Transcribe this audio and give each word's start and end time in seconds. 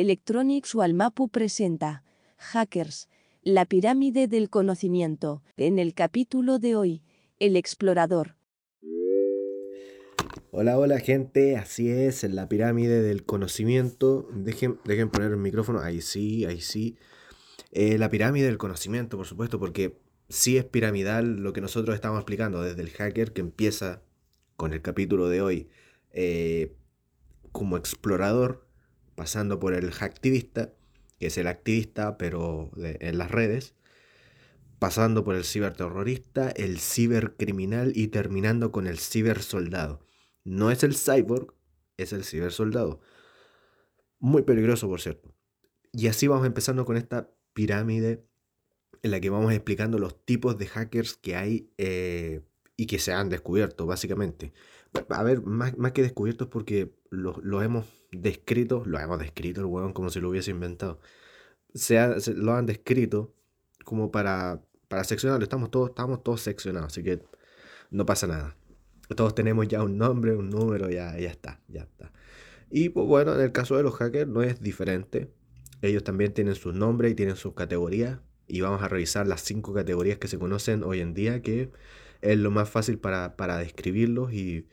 Electronics 0.00 0.74
Walmapu 0.74 1.28
presenta 1.28 2.02
Hackers, 2.36 3.08
la 3.42 3.64
pirámide 3.64 4.26
del 4.26 4.50
conocimiento. 4.50 5.44
En 5.56 5.78
el 5.78 5.94
capítulo 5.94 6.58
de 6.58 6.74
hoy, 6.74 7.02
El 7.38 7.54
explorador. 7.54 8.34
Hola, 10.50 10.78
hola 10.78 10.98
gente, 10.98 11.56
así 11.56 11.90
es, 11.90 12.24
en 12.24 12.34
la 12.34 12.48
pirámide 12.48 13.02
del 13.02 13.24
conocimiento. 13.24 14.28
Dejen, 14.32 14.80
dejen 14.84 15.10
poner 15.10 15.30
el 15.30 15.36
micrófono, 15.36 15.78
ahí 15.78 16.00
sí, 16.00 16.44
ahí 16.44 16.60
sí. 16.60 16.96
Eh, 17.70 17.96
la 17.96 18.10
pirámide 18.10 18.46
del 18.46 18.58
conocimiento, 18.58 19.16
por 19.16 19.26
supuesto, 19.26 19.60
porque 19.60 19.96
sí 20.28 20.56
es 20.56 20.64
piramidal 20.64 21.36
lo 21.36 21.52
que 21.52 21.60
nosotros 21.60 21.94
estamos 21.94 22.18
explicando 22.18 22.62
desde 22.62 22.82
el 22.82 22.90
hacker 22.90 23.32
que 23.32 23.42
empieza 23.42 24.02
con 24.56 24.72
el 24.72 24.82
capítulo 24.82 25.28
de 25.28 25.40
hoy 25.40 25.68
eh, 26.10 26.74
como 27.52 27.76
explorador, 27.76 28.63
pasando 29.14 29.58
por 29.58 29.74
el 29.74 29.90
hacktivista, 29.92 30.72
que 31.18 31.26
es 31.26 31.38
el 31.38 31.46
activista 31.46 32.18
pero 32.18 32.70
en 32.76 33.18
las 33.18 33.30
redes, 33.30 33.74
pasando 34.78 35.24
por 35.24 35.34
el 35.34 35.44
ciberterrorista, 35.44 36.50
el 36.50 36.78
cibercriminal 36.78 37.92
y 37.94 38.08
terminando 38.08 38.72
con 38.72 38.86
el 38.86 38.98
cibersoldado. 38.98 40.00
No 40.44 40.70
es 40.70 40.82
el 40.82 40.94
cyborg, 40.94 41.54
es 41.96 42.12
el 42.12 42.24
cibersoldado. 42.24 43.00
Muy 44.18 44.42
peligroso, 44.42 44.88
por 44.88 45.00
cierto. 45.00 45.34
Y 45.92 46.08
así 46.08 46.26
vamos 46.26 46.46
empezando 46.46 46.84
con 46.84 46.96
esta 46.96 47.30
pirámide 47.54 48.26
en 49.02 49.10
la 49.10 49.20
que 49.20 49.30
vamos 49.30 49.52
explicando 49.52 49.98
los 49.98 50.24
tipos 50.24 50.58
de 50.58 50.66
hackers 50.66 51.16
que 51.16 51.36
hay 51.36 51.70
eh, 51.78 52.40
y 52.76 52.86
que 52.86 52.98
se 52.98 53.12
han 53.12 53.28
descubierto, 53.28 53.86
básicamente. 53.86 54.52
A 55.08 55.22
ver, 55.22 55.42
más, 55.42 55.74
que 55.92 56.02
descubiertos 56.02 56.48
porque 56.48 56.94
los 57.10 57.38
lo 57.44 57.62
hemos 57.62 57.86
descrito, 58.16 58.82
lo 58.86 58.98
hemos 58.98 59.18
descrito 59.18 59.60
el 59.60 59.66
huevón 59.66 59.92
como 59.92 60.10
si 60.10 60.20
lo 60.20 60.30
hubiese 60.30 60.50
inventado. 60.50 61.00
Se, 61.74 61.98
lo 62.34 62.54
han 62.54 62.66
descrito 62.66 63.34
como 63.84 64.10
para, 64.10 64.62
para 64.88 65.04
seccionarlo. 65.04 65.44
Estamos 65.44 65.70
todos, 65.70 65.90
estamos 65.90 66.22
todos 66.22 66.40
seccionados, 66.40 66.92
así 66.92 67.02
que 67.02 67.22
no 67.90 68.06
pasa 68.06 68.26
nada. 68.26 68.56
Todos 69.16 69.34
tenemos 69.34 69.68
ya 69.68 69.82
un 69.82 69.98
nombre, 69.98 70.34
un 70.34 70.50
número, 70.50 70.90
ya, 70.90 71.18
ya 71.18 71.30
está, 71.30 71.60
ya 71.68 71.82
está. 71.82 72.12
Y 72.70 72.88
pues 72.88 73.06
bueno, 73.06 73.34
en 73.34 73.40
el 73.40 73.52
caso 73.52 73.76
de 73.76 73.82
los 73.82 73.94
hackers 73.94 74.28
no 74.28 74.42
es 74.42 74.60
diferente. 74.60 75.30
Ellos 75.82 76.02
también 76.02 76.32
tienen 76.32 76.54
sus 76.54 76.74
nombres 76.74 77.12
y 77.12 77.14
tienen 77.14 77.36
sus 77.36 77.54
categorías. 77.54 78.20
Y 78.46 78.60
vamos 78.60 78.82
a 78.82 78.88
revisar 78.88 79.26
las 79.26 79.42
cinco 79.42 79.72
categorías 79.74 80.18
que 80.18 80.28
se 80.28 80.38
conocen 80.38 80.82
hoy 80.82 81.00
en 81.00 81.14
día, 81.14 81.42
que 81.42 81.70
es 82.20 82.38
lo 82.38 82.50
más 82.50 82.68
fácil 82.68 82.98
para, 82.98 83.36
para 83.36 83.58
describirlos 83.58 84.32
y 84.32 84.66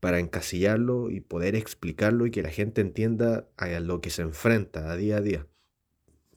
para 0.00 0.18
encasillarlo 0.20 1.10
y 1.10 1.20
poder 1.20 1.56
explicarlo 1.56 2.26
y 2.26 2.30
que 2.30 2.42
la 2.42 2.50
gente 2.50 2.80
entienda 2.80 3.48
a 3.56 3.68
lo 3.80 4.00
que 4.00 4.10
se 4.10 4.22
enfrenta 4.22 4.90
a 4.90 4.96
día 4.96 5.16
a 5.16 5.20
día. 5.20 5.46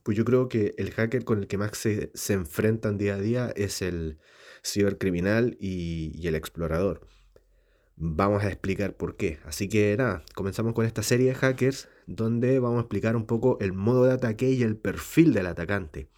Pues 0.02 0.16
yo 0.16 0.24
creo 0.24 0.48
que 0.48 0.74
el 0.78 0.90
hacker 0.90 1.24
con 1.24 1.38
el 1.38 1.46
que 1.46 1.58
más 1.58 1.76
se, 1.76 2.10
se 2.14 2.32
enfrentan 2.32 2.98
día 2.98 3.14
a 3.14 3.18
día 3.18 3.52
es 3.54 3.82
el 3.82 4.18
cibercriminal 4.64 5.56
y, 5.60 6.12
y 6.14 6.26
el 6.26 6.34
explorador. 6.34 7.06
Vamos 7.94 8.42
a 8.42 8.48
explicar 8.48 8.96
por 8.96 9.16
qué. 9.16 9.38
Así 9.44 9.68
que 9.68 9.94
nada, 9.96 10.24
comenzamos 10.34 10.72
con 10.74 10.86
esta 10.86 11.04
serie 11.04 11.28
de 11.28 11.34
hackers 11.36 11.88
donde 12.06 12.58
vamos 12.58 12.78
a 12.78 12.80
explicar 12.82 13.14
un 13.14 13.26
poco 13.26 13.58
el 13.60 13.72
modo 13.72 14.06
de 14.06 14.14
ataque 14.14 14.50
y 14.50 14.62
el 14.64 14.76
perfil 14.76 15.34
del 15.34 15.46
atacante. 15.46 16.08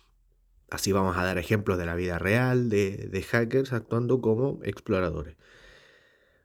Así 0.71 0.93
vamos 0.93 1.19
a 1.19 1.25
dar 1.25 1.37
ejemplos 1.37 1.77
de 1.77 1.85
la 1.85 1.95
vida 1.95 2.19
real 2.19 2.71
de, 2.71 3.09
de 3.11 3.23
hackers 3.23 3.75
actuando 3.75 4.23
como 4.23 4.61
exploradores 4.63 5.37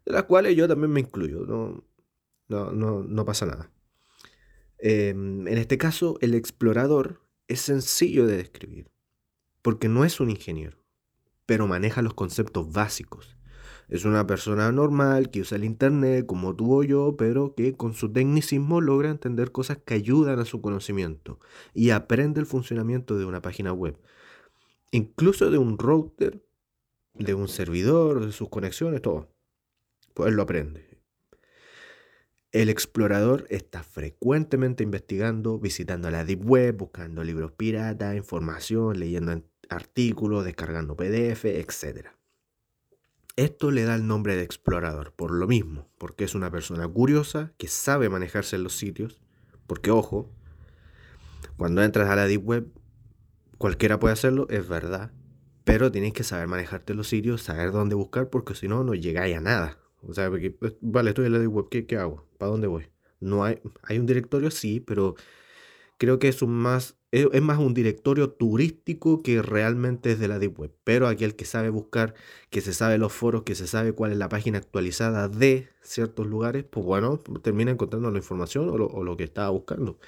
de 0.09 0.13
las 0.13 0.23
cuales 0.23 0.55
yo 0.55 0.67
también 0.67 0.91
me 0.91 1.01
incluyo, 1.01 1.45
no, 1.45 1.83
no, 2.47 3.03
no, 3.03 3.25
pasa 3.25 3.45
nada. 3.45 3.71
Em, 4.79 5.47
en 5.47 5.57
este 5.59 5.77
caso, 5.77 6.17
el 6.21 6.33
explorador 6.33 7.21
es 7.47 7.61
sencillo 7.61 8.25
de 8.25 8.37
describir, 8.37 8.89
porque 9.61 9.87
no 9.87 10.03
es 10.05 10.19
un 10.19 10.31
ingeniero, 10.31 10.79
pero 11.45 11.67
maneja 11.67 12.01
los 12.01 12.15
conceptos 12.15 12.71
básicos. 12.71 13.37
Es 13.87 14.03
una 14.03 14.25
persona 14.25 14.71
normal 14.71 15.29
que 15.29 15.41
usa 15.41 15.57
el 15.57 15.63
Internet 15.63 16.25
como 16.25 16.55
tú 16.55 16.79
o 16.79 16.83
yo, 16.83 17.15
pero 17.15 17.53
que 17.53 17.73
con 17.73 17.93
su 17.93 18.11
tecnicismo 18.11 18.81
logra 18.81 19.11
entender 19.11 19.51
cosas 19.51 19.77
que 19.77 19.93
ayudan 19.93 20.39
a 20.39 20.45
su 20.45 20.59
conocimiento 20.59 21.39
y 21.71 21.91
aprende 21.91 22.39
el 22.39 22.47
funcionamiento 22.47 23.15
de 23.19 23.25
una 23.25 23.43
página 23.43 23.73
web, 23.73 23.95
incluso 24.89 25.51
de 25.51 25.59
un 25.59 25.77
router, 25.77 26.43
de 27.13 27.35
un 27.35 27.47
servidor, 27.47 28.25
de 28.25 28.31
sus 28.31 28.49
conexiones, 28.49 29.03
todo 29.03 29.38
pues 30.13 30.33
lo 30.33 30.43
aprende. 30.43 30.89
El 32.51 32.69
explorador 32.69 33.45
está 33.49 33.83
frecuentemente 33.83 34.83
investigando, 34.83 35.59
visitando 35.59 36.09
la 36.09 36.25
Deep 36.25 36.43
Web, 36.43 36.77
buscando 36.77 37.23
libros 37.23 37.51
piratas, 37.51 38.15
información, 38.15 38.99
leyendo 38.99 39.43
artículos, 39.69 40.45
descargando 40.45 40.95
PDF, 40.95 41.45
etc. 41.45 42.07
Esto 43.35 43.71
le 43.71 43.83
da 43.83 43.95
el 43.95 44.07
nombre 44.07 44.35
de 44.35 44.43
explorador, 44.43 45.13
por 45.13 45.31
lo 45.31 45.47
mismo, 45.47 45.87
porque 45.97 46.23
es 46.23 46.35
una 46.35 46.51
persona 46.51 46.87
curiosa 46.87 47.53
que 47.57 47.67
sabe 47.67 48.09
manejarse 48.09 48.55
en 48.55 48.63
los 48.63 48.75
sitios, 48.75 49.21
porque 49.67 49.91
ojo, 49.91 50.29
cuando 51.55 51.83
entras 51.83 52.09
a 52.09 52.15
la 52.15 52.25
Deep 52.25 52.45
Web, 52.45 52.67
cualquiera 53.57 53.99
puede 53.99 54.13
hacerlo, 54.13 54.47
es 54.49 54.67
verdad, 54.67 55.11
pero 55.63 55.91
tienes 55.91 56.13
que 56.13 56.23
saber 56.23 56.47
manejarte 56.47 56.93
en 56.93 56.97
los 56.97 57.07
sitios, 57.07 57.43
saber 57.43 57.71
dónde 57.71 57.93
buscar, 57.95 58.29
porque 58.29 58.55
si 58.55 58.67
no, 58.67 58.83
no 58.83 58.95
llegáis 58.95 59.37
a 59.37 59.41
nada. 59.41 59.78
O 60.07 60.13
sea, 60.13 60.29
porque, 60.29 60.51
pues, 60.51 60.75
vale, 60.81 61.09
estoy 61.09 61.25
en 61.25 61.33
la 61.33 61.39
de 61.39 61.47
web, 61.47 61.67
¿qué, 61.69 61.97
hago? 61.97 62.25
¿Para 62.37 62.51
dónde 62.51 62.67
voy? 62.67 62.87
No 63.19 63.43
hay, 63.43 63.59
hay 63.83 63.99
un 63.99 64.05
directorio, 64.05 64.49
sí, 64.51 64.79
pero 64.79 65.15
creo 65.99 66.17
que 66.17 66.29
es 66.29 66.41
un 66.41 66.51
más, 66.51 66.97
es, 67.11 67.41
más 67.41 67.59
un 67.59 67.73
directorio 67.73 68.31
turístico 68.31 69.21
que 69.21 69.41
realmente 69.41 70.13
es 70.13 70.19
de 70.19 70.29
la 70.29 70.39
Deep 70.39 70.59
Web. 70.59 70.71
Pero 70.83 71.07
aquel 71.07 71.35
que 71.35 71.45
sabe 71.45 71.69
buscar, 71.69 72.15
que 72.49 72.61
se 72.61 72.73
sabe 72.73 72.97
los 72.97 73.11
foros, 73.13 73.43
que 73.43 73.53
se 73.53 73.67
sabe 73.67 73.93
cuál 73.93 74.13
es 74.13 74.17
la 74.17 74.29
página 74.29 74.57
actualizada 74.57 75.27
de 75.27 75.67
ciertos 75.81 76.25
lugares, 76.25 76.63
pues 76.63 76.85
bueno, 76.85 77.19
termina 77.41 77.71
encontrando 77.71 78.09
la 78.11 78.17
información 78.17 78.69
o 78.69 79.03
lo, 79.03 79.17
que 79.17 79.25
estaba 79.25 79.49
buscando. 79.49 79.99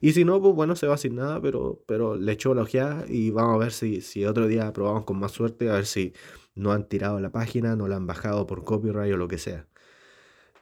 Y 0.00 0.12
si 0.12 0.24
no, 0.24 0.40
pues 0.40 0.54
bueno, 0.54 0.76
se 0.76 0.86
va 0.86 0.96
sin 0.96 1.16
nada, 1.16 1.42
pero, 1.42 1.82
pero 1.86 2.16
le 2.16 2.32
echo 2.32 2.54
la 2.54 2.62
ojeada 2.62 3.04
y 3.08 3.30
vamos 3.30 3.56
a 3.56 3.58
ver 3.58 3.72
si, 3.72 4.00
si 4.00 4.24
otro 4.24 4.46
día 4.46 4.72
probamos 4.72 5.04
con 5.04 5.18
más 5.18 5.32
suerte, 5.32 5.68
a 5.68 5.74
ver 5.74 5.86
si 5.86 6.14
no 6.54 6.72
han 6.72 6.88
tirado 6.88 7.20
la 7.20 7.30
página, 7.30 7.76
no 7.76 7.88
la 7.88 7.96
han 7.96 8.06
bajado 8.06 8.46
por 8.46 8.64
copyright 8.64 9.12
o 9.14 9.16
lo 9.16 9.28
que 9.28 9.38
sea. 9.38 9.66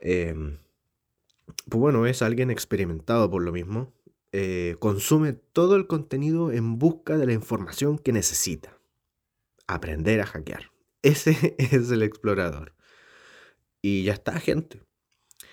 Em, 0.00 0.58
pues 1.68 1.80
bueno, 1.80 2.06
es 2.06 2.22
alguien 2.22 2.50
experimentado 2.50 3.30
por 3.30 3.42
lo 3.42 3.52
mismo. 3.52 3.92
Eh, 4.32 4.76
consume 4.78 5.32
todo 5.32 5.76
el 5.76 5.86
contenido 5.86 6.52
en 6.52 6.78
busca 6.78 7.16
de 7.16 7.26
la 7.26 7.32
información 7.32 7.98
que 7.98 8.12
necesita. 8.12 8.78
Aprender 9.66 10.20
a 10.20 10.26
hackear. 10.26 10.70
Ese 11.02 11.56
es 11.58 11.90
el 11.90 12.02
explorador. 12.02 12.74
Y 13.80 14.04
ya 14.04 14.12
está, 14.14 14.38
gente. 14.40 14.82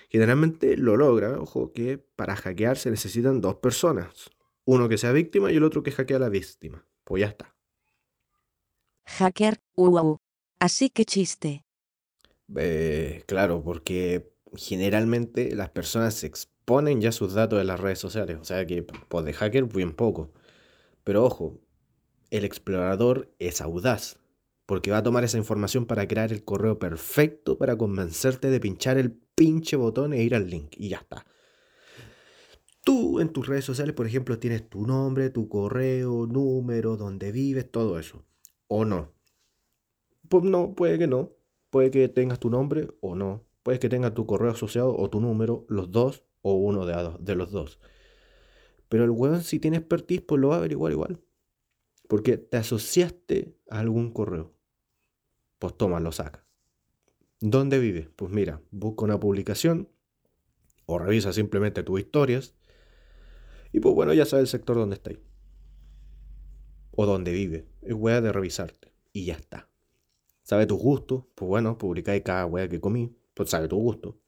Generalmente 0.10 0.78
lo 0.78 0.98
logra, 0.98 1.40
ojo, 1.40 1.74
que 1.74 1.98
para 1.98 2.36
hackear 2.36 2.78
se 2.78 2.90
necesitan 2.90 3.42
dos 3.42 3.56
personas. 3.56 4.32
Uno 4.66 4.90
que 4.90 4.98
sea 4.98 5.12
víctima 5.12 5.52
y 5.52 5.58
el 5.58 5.64
otro 5.64 5.84
que 5.84 5.92
hackea 5.92 6.18
a 6.18 6.22
la 6.22 6.30
víctima. 6.30 6.86
Pues 7.04 7.22
ya 7.22 7.28
está. 7.28 7.56
Hacker, 9.06 9.62
wow. 9.76 10.20
Así 10.66 10.90
que 10.90 11.06
chiste. 11.06 11.64
Eh, 12.58 13.22
claro, 13.28 13.64
porque 13.64 14.34
generalmente 14.56 15.56
las 15.56 15.70
personas 15.70 16.24
exponen 16.24 17.02
ya 17.02 17.12
sus 17.12 17.36
datos 17.36 17.62
en 17.62 17.68
las 17.68 17.80
redes 17.80 18.00
sociales. 18.00 18.40
O 18.42 18.44
sea 18.44 18.66
que 18.66 18.82
pues 18.82 19.26
de 19.26 19.34
hacker 19.34 19.66
bien 19.66 19.94
poco. 19.94 20.34
Pero 21.04 21.24
ojo, 21.24 21.60
el 22.32 22.46
explorador 22.46 23.32
es 23.38 23.62
audaz. 23.62 24.18
Porque 24.66 24.90
va 24.90 24.98
a 24.98 25.04
tomar 25.04 25.24
esa 25.24 25.38
información 25.38 25.86
para 25.86 26.08
crear 26.08 26.32
el 26.34 26.44
correo 26.44 26.80
perfecto 26.80 27.60
para 27.60 27.78
convencerte 27.78 28.50
de 28.50 28.60
pinchar 28.60 28.98
el 28.98 29.12
pinche 29.12 29.76
botón 29.76 30.14
e 30.14 30.24
ir 30.24 30.34
al 30.34 30.50
link. 30.50 30.74
Y 30.78 30.90
ya 30.90 30.98
está. 30.98 31.28
Tú 32.84 33.20
en 33.20 33.30
tus 33.30 33.46
redes 33.46 33.66
sociales, 33.66 33.94
por 33.94 34.08
ejemplo, 34.08 34.40
tienes 34.40 34.68
tu 34.68 34.88
nombre, 34.88 35.30
tu 35.30 35.48
correo, 35.48 36.26
número, 36.26 36.98
dónde 36.98 37.32
vives, 37.32 37.70
todo 37.70 38.00
eso. 38.00 38.26
¿O 38.68 38.84
no? 38.84 39.15
Pues 40.30 40.44
no, 40.44 40.74
puede 40.76 40.98
que 40.98 41.08
no. 41.08 41.32
Puede 41.70 41.92
que 41.92 42.08
tengas 42.08 42.40
tu 42.40 42.50
nombre 42.50 42.88
o 43.02 43.16
no. 43.16 43.44
Puede 43.64 43.80
que 43.80 43.90
tengas 43.90 44.14
tu 44.14 44.26
correo 44.26 44.52
asociado 44.52 44.96
o 44.96 45.10
tu 45.10 45.20
número, 45.20 45.66
los 45.68 45.92
dos 45.92 46.24
o 46.42 46.54
uno 46.54 46.86
de, 46.86 47.36
los 47.36 47.52
dos. 47.52 47.80
Pero 48.88 49.04
el 49.04 49.10
weón, 49.10 49.44
si 49.44 49.60
tiene 49.60 49.78
expertise, 49.78 50.22
pues 50.22 50.40
lo 50.40 50.50
va 50.50 50.56
a 50.56 50.58
averiguar 50.60 50.92
igual. 50.92 51.20
Porque 52.08 52.38
te 52.38 52.58
asociaste 52.58 53.58
a 53.70 53.80
algún 53.80 54.12
correo. 54.12 54.54
Pues 55.60 55.76
toma, 55.76 56.00
lo 56.00 56.12
saca. 56.12 56.46
¿Dónde 57.42 57.80
vive? 57.80 58.10
Pues 58.16 58.32
mira, 58.32 58.62
busca 58.72 59.06
una 59.06 59.20
publicación 59.20 59.90
o 60.86 61.00
revisa 61.00 61.34
simplemente 61.34 61.84
tus 61.84 62.00
historias. 62.00 62.56
Y 63.74 63.80
pues 63.80 63.96
bueno, 63.96 64.14
ya 64.14 64.26
sabe 64.26 64.44
el 64.44 64.48
sector 64.48 64.78
donde 64.78 64.96
está 64.96 65.10
ahí. 65.10 65.20
O 66.92 67.06
dónde 67.06 67.34
vive. 67.34 67.68
Es 67.82 67.96
wea 67.96 68.22
de 68.22 68.32
revisarte. 68.32 68.94
Y 69.12 69.26
ya 69.26 69.34
está 69.34 69.68
sabe 70.46 70.68
tus 70.68 70.80
gustos, 70.80 71.26
pues 71.36 71.50
bueno, 71.50 71.78
publicáis 71.78 72.22
cada 72.24 72.46
wea 72.46 72.70
que 72.70 72.80
comí, 72.80 73.18
pues 73.34 73.50
sabe 73.50 73.68
tu 73.68 73.78
gusto. 73.78 74.22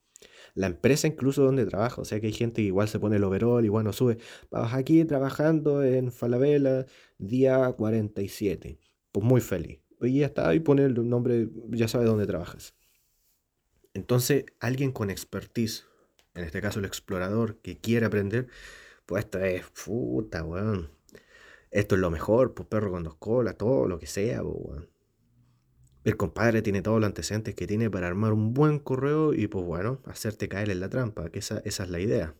La 0.55 0.67
empresa 0.67 1.07
incluso 1.07 1.43
donde 1.43 1.65
trabaja, 1.65 2.01
o 2.01 2.05
sea 2.05 2.19
que 2.19 2.27
hay 2.27 2.33
gente 2.33 2.61
que 2.61 2.67
igual 2.67 2.89
se 2.89 2.99
pone 2.99 3.17
el 3.17 3.23
overall 3.23 3.63
y 3.63 3.69
bueno, 3.69 3.93
sube, 3.93 4.17
vas 4.49 4.73
aquí 4.73 5.05
trabajando 5.05 5.83
en 5.83 6.11
Falabella, 6.11 6.87
día 7.19 7.71
47. 7.71 8.79
Pues 9.11 9.25
muy 9.25 9.39
feliz. 9.39 9.79
Y 10.01 10.19
ya 10.19 10.25
está, 10.25 10.53
y 10.55 10.59
pone 10.59 10.85
el 10.85 11.07
nombre, 11.07 11.49
ya 11.69 11.87
sabe 11.87 12.05
dónde 12.05 12.25
trabajas. 12.25 12.73
Entonces, 13.93 14.45
alguien 14.59 14.91
con 14.91 15.11
expertise, 15.11 15.85
en 16.33 16.43
este 16.43 16.61
caso 16.61 16.79
el 16.79 16.85
explorador, 16.85 17.57
que 17.61 17.77
quiere 17.79 18.07
aprender, 18.07 18.47
pues 19.05 19.25
esto 19.25 19.39
es 19.39 19.65
puta, 19.69 20.43
weón. 20.43 20.89
Esto 21.69 21.95
es 21.95 22.01
lo 22.01 22.09
mejor, 22.09 22.55
pues 22.55 22.67
perro 22.67 22.91
con 22.91 23.03
dos 23.03 23.15
colas, 23.15 23.57
todo 23.57 23.87
lo 23.87 23.99
que 23.99 24.07
sea, 24.07 24.41
pues, 24.41 24.55
weón. 24.57 24.96
El 26.07 26.15
compadre 26.15 26.61
tiene 26.61 26.81
todos 26.81 27.01
los 27.01 27.05
antecedentes 27.05 27.53
que 27.53 27.67
tiene 27.67 27.89
para 27.89 28.07
armar 28.07 28.31
un 28.31 28.53
buen 28.53 28.79
correo 28.79 29.33
y 29.33 29.47
pues 29.47 29.65
bueno, 29.65 30.01
hacerte 30.05 30.47
caer 30.47 30.69
en 30.69 30.79
la 30.79 30.87
trampa, 30.87 31.29
que 31.31 31.39
esa, 31.39 31.61
es 31.65 31.79
la 31.89 31.99
idea. 31.99 32.33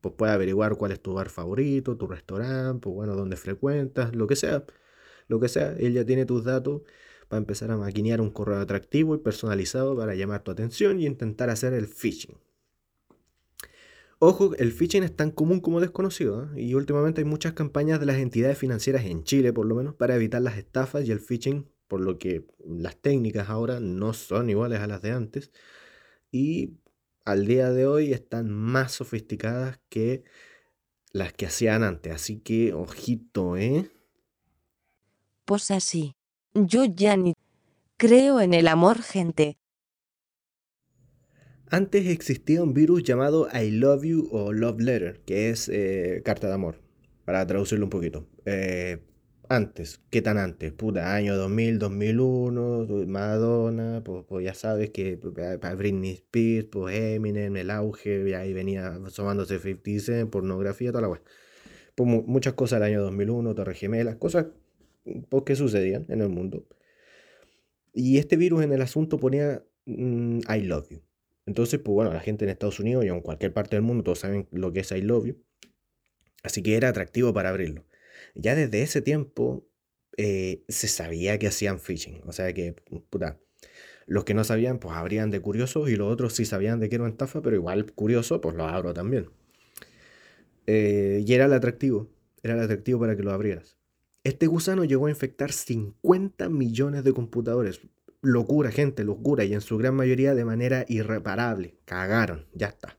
Pues 0.00 0.16
puede 0.18 0.32
averiguar 0.32 0.74
cuál 0.74 0.90
es 0.90 1.00
tu 1.00 1.14
bar 1.14 1.28
favorito, 1.28 1.96
tu 1.96 2.08
restaurante, 2.08 2.80
pues 2.80 2.92
bueno, 2.92 3.14
dónde 3.14 3.36
frecuentas, 3.36 4.16
lo 4.16 4.26
que 4.26 4.34
sea. 4.34 4.64
Lo 5.28 5.38
que 5.38 5.46
sea, 5.46 5.76
él 5.78 5.92
ya 5.92 6.04
tiene 6.04 6.26
tus 6.26 6.42
datos 6.42 6.82
para 7.28 7.38
empezar 7.38 7.70
a 7.70 7.76
maquinear 7.76 8.20
un 8.20 8.30
correo 8.30 8.58
atractivo 8.58 9.14
y 9.14 9.18
personalizado 9.18 9.96
para 9.96 10.16
llamar 10.16 10.42
tu 10.42 10.50
atención 10.50 10.98
y 10.98 11.06
intentar 11.06 11.50
hacer 11.50 11.72
el 11.72 11.86
phishing. 11.86 12.36
Ojo, 14.18 14.56
el 14.56 14.72
phishing 14.72 15.04
es 15.04 15.14
tan 15.14 15.30
común 15.30 15.60
como 15.60 15.80
desconocido 15.80 16.50
¿eh? 16.56 16.62
y 16.62 16.74
últimamente 16.74 17.20
hay 17.20 17.26
muchas 17.26 17.52
campañas 17.52 18.00
de 18.00 18.06
las 18.06 18.16
entidades 18.16 18.58
financieras 18.58 19.04
en 19.04 19.22
Chile, 19.22 19.52
por 19.52 19.66
lo 19.66 19.76
menos, 19.76 19.94
para 19.94 20.16
evitar 20.16 20.42
las 20.42 20.58
estafas 20.58 21.06
y 21.06 21.12
el 21.12 21.20
phishing 21.20 21.68
por 21.88 22.00
lo 22.00 22.18
que 22.18 22.46
las 22.64 22.96
técnicas 22.96 23.48
ahora 23.48 23.80
no 23.80 24.12
son 24.12 24.50
iguales 24.50 24.80
a 24.80 24.86
las 24.86 25.02
de 25.02 25.12
antes 25.12 25.52
y 26.30 26.78
al 27.24 27.46
día 27.46 27.70
de 27.70 27.86
hoy 27.86 28.12
están 28.12 28.50
más 28.50 28.92
sofisticadas 28.92 29.80
que 29.88 30.24
las 31.12 31.32
que 31.32 31.46
hacían 31.46 31.82
antes. 31.82 32.14
Así 32.14 32.38
que, 32.38 32.72
ojito, 32.72 33.56
¿eh? 33.56 33.90
Pues 35.44 35.70
así. 35.70 36.14
Yo 36.54 36.84
ya 36.84 37.16
ni 37.16 37.34
creo 37.96 38.40
en 38.40 38.54
el 38.54 38.68
amor, 38.68 39.02
gente. 39.02 39.58
Antes 41.68 42.06
existía 42.06 42.62
un 42.62 42.74
virus 42.74 43.02
llamado 43.02 43.48
I 43.52 43.72
Love 43.72 44.04
You 44.04 44.28
o 44.30 44.52
Love 44.52 44.80
Letter, 44.80 45.20
que 45.24 45.50
es 45.50 45.68
eh, 45.68 46.22
carta 46.24 46.46
de 46.46 46.54
amor, 46.54 46.80
para 47.24 47.44
traducirlo 47.46 47.86
un 47.86 47.90
poquito. 47.90 48.28
Eh, 48.44 49.02
antes, 49.48 50.00
¿qué 50.10 50.22
tan 50.22 50.38
antes? 50.38 50.72
Puta, 50.72 51.14
año 51.14 51.36
2000, 51.36 51.78
2001, 51.78 52.86
Madonna, 53.06 54.02
pues, 54.04 54.24
pues 54.28 54.44
ya 54.44 54.54
sabes 54.54 54.90
que 54.90 55.16
pues, 55.16 55.34
Britney 55.76 56.12
Spears, 56.12 56.68
pues 56.70 56.96
Eminem, 56.96 57.56
el 57.56 57.70
auge, 57.70 58.34
ahí 58.36 58.52
venía 58.52 58.96
asomándose 59.04 59.58
50 59.58 60.04
Cent, 60.04 60.30
pornografía, 60.30 60.90
toda 60.90 61.02
la 61.02 61.08
web. 61.08 61.22
Pues 61.94 62.08
muchas 62.26 62.54
cosas 62.54 62.80
del 62.80 62.88
año 62.94 63.02
2001, 63.02 63.54
Torre 63.54 63.74
Gemelas, 63.74 64.16
cosas 64.16 64.46
pues, 65.28 65.44
que 65.44 65.56
sucedían 65.56 66.06
en 66.08 66.20
el 66.20 66.28
mundo. 66.28 66.66
Y 67.92 68.18
este 68.18 68.36
virus 68.36 68.62
en 68.62 68.72
el 68.72 68.82
asunto 68.82 69.18
ponía 69.18 69.64
mm, 69.86 70.40
I 70.54 70.62
love 70.62 70.88
you. 70.90 71.02
Entonces, 71.46 71.80
pues 71.80 71.94
bueno, 71.94 72.12
la 72.12 72.20
gente 72.20 72.44
en 72.44 72.50
Estados 72.50 72.80
Unidos 72.80 73.04
y 73.04 73.08
en 73.08 73.20
cualquier 73.20 73.52
parte 73.52 73.76
del 73.76 73.82
mundo, 73.82 74.02
todos 74.04 74.18
saben 74.18 74.48
lo 74.50 74.72
que 74.72 74.80
es 74.80 74.90
I 74.92 75.00
love 75.02 75.26
you. 75.26 75.36
Así 76.42 76.62
que 76.62 76.76
era 76.76 76.88
atractivo 76.88 77.32
para 77.32 77.48
abrirlo 77.50 77.84
ya 78.36 78.54
desde 78.54 78.82
ese 78.82 79.02
tiempo 79.02 79.66
eh, 80.16 80.64
se 80.68 80.88
sabía 80.88 81.38
que 81.38 81.48
hacían 81.48 81.80
phishing. 81.80 82.22
O 82.26 82.32
sea 82.32 82.52
que, 82.52 82.74
puta, 83.10 83.38
los 84.06 84.24
que 84.24 84.34
no 84.34 84.44
sabían, 84.44 84.78
pues 84.78 84.94
abrían 84.94 85.30
de 85.30 85.40
curiosos 85.40 85.90
y 85.90 85.96
los 85.96 86.12
otros 86.12 86.34
sí 86.34 86.44
sabían 86.44 86.80
de 86.80 86.88
que 86.88 86.96
era 86.96 87.04
una 87.04 87.12
estafa, 87.12 87.42
pero 87.42 87.56
igual 87.56 87.92
curioso, 87.92 88.40
pues 88.40 88.54
lo 88.54 88.64
abro 88.64 88.94
también. 88.94 89.28
Eh, 90.66 91.22
y 91.26 91.32
era 91.32 91.46
el 91.46 91.52
atractivo, 91.52 92.08
era 92.42 92.54
el 92.54 92.60
atractivo 92.60 93.00
para 93.00 93.16
que 93.16 93.22
lo 93.22 93.32
abrieras. 93.32 93.76
Este 94.24 94.46
gusano 94.46 94.84
llegó 94.84 95.06
a 95.06 95.10
infectar 95.10 95.52
50 95.52 96.48
millones 96.48 97.04
de 97.04 97.12
computadores. 97.12 97.80
Locura, 98.22 98.72
gente, 98.72 99.04
locura, 99.04 99.44
y 99.44 99.54
en 99.54 99.60
su 99.60 99.78
gran 99.78 99.94
mayoría 99.94 100.34
de 100.34 100.44
manera 100.44 100.84
irreparable. 100.88 101.78
Cagaron, 101.84 102.46
ya 102.52 102.68
está. 102.68 102.98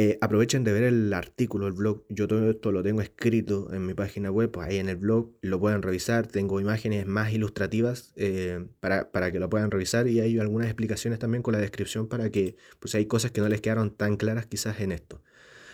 Eh, 0.00 0.16
aprovechen 0.20 0.62
de 0.62 0.72
ver 0.72 0.84
el 0.84 1.12
artículo, 1.12 1.66
el 1.66 1.72
blog. 1.72 2.04
Yo 2.08 2.28
todo 2.28 2.48
esto 2.50 2.70
lo 2.70 2.84
tengo 2.84 3.00
escrito 3.00 3.74
en 3.74 3.84
mi 3.84 3.94
página 3.94 4.30
web, 4.30 4.48
pues 4.48 4.68
ahí 4.68 4.76
en 4.76 4.88
el 4.88 4.94
blog 4.94 5.32
lo 5.42 5.58
pueden 5.58 5.82
revisar. 5.82 6.28
Tengo 6.28 6.60
imágenes 6.60 7.04
más 7.04 7.32
ilustrativas 7.32 8.12
eh, 8.14 8.64
para, 8.78 9.32
que 9.32 9.40
lo 9.40 9.50
puedan 9.50 9.72
revisar 9.72 10.06
y 10.06 10.20
hay 10.20 10.38
algunas 10.38 10.68
explicaciones 10.68 11.18
también 11.18 11.42
con 11.42 11.52
la 11.52 11.58
descripción 11.58 12.06
para 12.06 12.30
que, 12.30 12.54
pues 12.78 12.94
hay 12.94 13.06
cosas 13.06 13.32
que 13.32 13.40
no 13.40 13.48
les 13.48 13.60
quedaron 13.60 13.90
tan 13.90 14.16
claras 14.16 14.46
quizás 14.46 14.78
en 14.78 14.92
esto. 14.92 15.20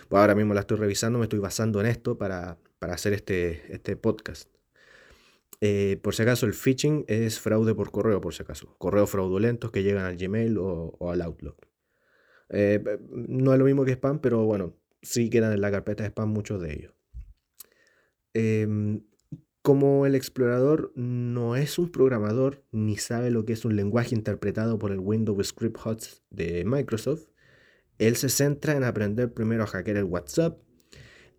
Pues 0.09 0.19
ahora 0.19 0.35
mismo 0.35 0.55
la 0.55 0.61
estoy 0.61 0.79
revisando, 0.79 1.19
me 1.19 1.27
estoy 1.27 1.41
basando 1.41 1.83
en 1.83 1.87
esto 1.87 2.17
para, 2.17 2.57
hacer 2.81 3.13
este, 3.13 3.75
este 3.75 3.95
podcast. 3.95 4.49
Eh, 5.61 6.01
por 6.03 6.15
si 6.15 6.23
acaso, 6.23 6.47
el 6.47 6.55
phishing 6.55 7.05
es 7.09 7.41
fraude 7.41 7.75
por 7.75 7.91
correo, 7.91 8.23
por 8.23 8.33
si 8.33 8.43
acaso. 8.43 8.75
Correos 8.79 9.11
fraudulentos 9.11 9.71
que 9.71 9.83
llegan 9.83 10.07
al 10.07 10.17
Gmail 10.17 10.57
o 10.57 11.11
al 11.11 11.21
Outlook. 11.21 11.74
Eh, 12.51 12.83
no 13.11 13.53
es 13.53 13.59
lo 13.59 13.65
mismo 13.65 13.85
que 13.85 13.93
spam, 13.93 14.21
pero 14.21 14.45
bueno, 14.45 14.75
sí 15.03 15.31
quedan 15.31 15.53
en 15.53 15.61
la 15.61 15.71
carpeta 15.71 16.03
de 16.03 16.11
spam 16.11 16.31
muchos 16.31 16.61
de 16.61 16.73
ellos. 16.73 16.93
Em, 18.35 19.03
como 19.63 20.05
el 20.05 20.15
explorador 20.15 20.93
no 20.95 21.57
es 21.57 21.79
un 21.79 21.91
programador 21.91 22.63
ni 22.71 22.97
sabe 22.97 23.31
lo 23.31 23.45
que 23.45 23.55
es 23.55 23.65
un 23.65 23.77
lenguaje 23.77 24.15
interpretado 24.15 24.79
por 24.79 24.93
el 24.93 24.99
Windows 24.99 25.47
Script 25.47 25.79
Hots 25.83 26.23
de 26.31 26.65
Microsoft, 26.67 27.29
él 27.99 28.17
se 28.17 28.29
centra 28.29 28.77
en 28.77 28.85
aprender 28.85 29.33
primero 29.33 29.63
a 29.63 29.67
hackear 29.67 29.99
el 29.99 30.05
WhatsApp, 30.05 30.59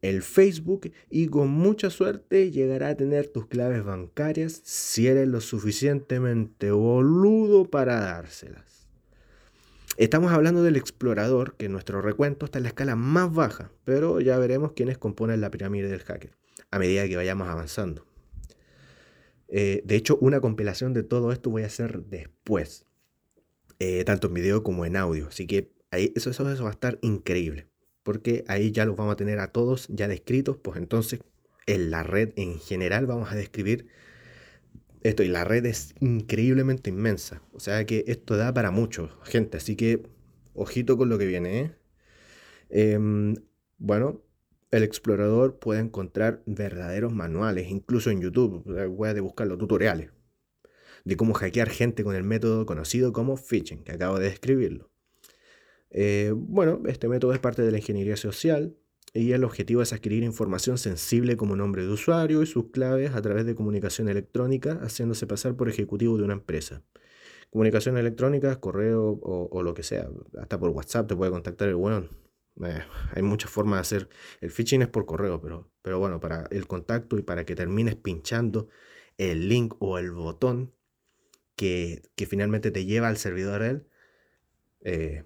el 0.01 0.21
Facebook 0.21 0.91
y 1.09 1.27
con 1.27 1.49
mucha 1.49 1.89
suerte 1.89 2.51
llegará 2.51 2.89
a 2.89 2.95
tener 2.95 3.27
tus 3.27 3.47
claves 3.47 3.83
bancarias 3.83 4.61
si 4.63 5.07
eres 5.07 5.27
lo 5.27 5.41
suficientemente 5.41 6.71
boludo 6.71 7.69
para 7.69 7.99
dárselas. 7.99 8.74
Estamos 9.97 10.33
hablando 10.33 10.61
del 10.61 10.75
explorador, 10.75 11.55
que 11.55 11.67
en 11.67 11.71
nuestro 11.71 12.01
recuento 12.01 12.45
está 12.45 12.59
en 12.59 12.63
la 12.63 12.69
escala 12.69 12.97
más 12.97 13.33
baja, 13.33 13.71
pero 13.85 14.19
ya 14.19 14.37
veremos 14.37 14.73
quiénes 14.73 14.97
componen 14.97 15.39
la 15.39 15.51
pirámide 15.51 15.87
del 15.87 16.01
hacker 16.01 16.31
a 16.69 16.79
medida 16.79 17.07
que 17.07 17.15
vayamos 17.15 17.47
avanzando. 17.47 18.05
Eh, 19.47 19.83
de 19.85 19.95
hecho, 19.95 20.17
una 20.19 20.41
compilación 20.41 20.93
de 20.93 21.03
todo 21.03 21.31
esto 21.31 21.49
voy 21.49 21.63
a 21.63 21.67
hacer 21.67 22.03
después, 22.03 22.85
eh, 23.79 24.03
tanto 24.03 24.27
en 24.27 24.33
video 24.33 24.63
como 24.63 24.85
en 24.85 24.97
audio. 24.97 25.27
Así 25.27 25.47
que 25.47 25.71
eso, 25.91 26.29
eso 26.29 26.43
va 26.43 26.69
a 26.69 26.73
estar 26.73 26.99
increíble, 27.01 27.67
porque 28.03 28.43
ahí 28.49 28.73
ya 28.73 28.85
los 28.85 28.97
vamos 28.97 29.13
a 29.13 29.15
tener 29.15 29.39
a 29.39 29.53
todos 29.53 29.87
ya 29.87 30.09
descritos, 30.09 30.57
pues 30.57 30.77
entonces 30.77 31.21
en 31.67 31.89
la 31.89 32.03
red 32.03 32.33
en 32.35 32.59
general 32.59 33.05
vamos 33.05 33.31
a 33.31 33.35
describir 33.35 33.87
esto 35.07 35.21
y 35.21 35.27
la 35.27 35.43
red 35.43 35.65
es 35.65 35.93
increíblemente 35.99 36.89
inmensa. 36.89 37.41
O 37.53 37.59
sea 37.59 37.85
que 37.85 38.03
esto 38.07 38.37
da 38.37 38.53
para 38.53 38.71
mucho, 38.71 39.11
gente. 39.23 39.57
Así 39.57 39.75
que 39.75 40.01
ojito 40.53 40.97
con 40.97 41.09
lo 41.09 41.17
que 41.19 41.27
viene. 41.27 41.59
¿eh? 41.59 41.75
Em, 42.69 43.35
bueno, 43.77 44.23
el 44.71 44.83
explorador 44.83 45.59
puede 45.59 45.81
encontrar 45.81 46.41
verdaderos 46.47 47.13
manuales, 47.13 47.69
incluso 47.69 48.09
en 48.09 48.21
YouTube. 48.21 48.63
Puede 48.95 49.19
buscar 49.21 49.47
los 49.47 49.59
tutoriales 49.59 50.09
de 51.03 51.17
cómo 51.17 51.35
hackear 51.35 51.69
gente 51.69 52.03
con 52.03 52.15
el 52.15 52.23
método 52.23 52.65
conocido 52.65 53.13
como 53.13 53.37
phishing, 53.37 53.83
que 53.83 53.91
acabo 53.91 54.17
de 54.17 54.25
describirlo. 54.29 54.89
Eh, 55.91 56.33
bueno, 56.35 56.81
este 56.87 57.07
método 57.07 57.33
es 57.33 57.39
parte 57.39 57.61
de 57.61 57.71
la 57.71 57.77
ingeniería 57.77 58.17
social 58.17 58.75
y 59.15 59.31
el 59.31 59.45
objetivo 59.45 59.81
es 59.81 59.93
adquirir 59.93 60.23
información 60.23 60.77
sensible 60.77 61.37
como 61.37 61.55
nombre 61.55 61.83
de 61.83 61.89
usuario 61.89 62.43
y 62.43 62.45
sus 62.45 62.69
claves 62.71 63.15
a 63.15 63.21
través 63.21 63.45
de 63.45 63.55
comunicación 63.55 64.09
electrónica, 64.09 64.77
haciéndose 64.81 65.25
pasar 65.25 65.55
por 65.55 65.69
ejecutivo 65.69 66.17
de 66.17 66.23
una 66.23 66.33
empresa. 66.33 66.83
Comunicación 67.49 67.97
electrónica, 67.97 68.59
correo 68.59 69.17
o, 69.21 69.63
lo 69.63 69.73
que 69.73 69.83
sea, 69.83 70.09
hasta 70.37 70.59
por 70.59 70.71
WhatsApp 70.71 71.07
te 71.07 71.15
puede 71.15 71.31
contactar 71.31 71.69
el 71.69 71.75
weón. 71.75 72.09
Eh, 72.65 72.83
hay 73.13 73.21
muchas 73.23 73.49
formas 73.49 73.77
de 73.77 73.81
hacer. 73.81 74.09
El 74.41 74.51
phishing 74.51 74.81
es 74.81 74.89
por 74.89 75.05
correo, 75.05 75.39
pero, 75.39 75.71
pero 75.81 75.97
bueno, 75.97 76.19
para 76.19 76.47
el 76.51 76.67
contacto 76.67 77.17
y 77.17 77.21
para 77.21 77.45
que 77.45 77.55
termines 77.55 77.95
pinchando 77.95 78.67
el 79.17 79.47
link 79.47 79.75
o 79.79 79.97
el 79.97 80.11
botón 80.11 80.73
que, 81.55 82.03
finalmente 82.27 82.69
te 82.69 82.83
lleva 82.83 83.07
al 83.07 83.15
servidor 83.15 83.61
él, 83.61 83.87
eh, 84.81 85.23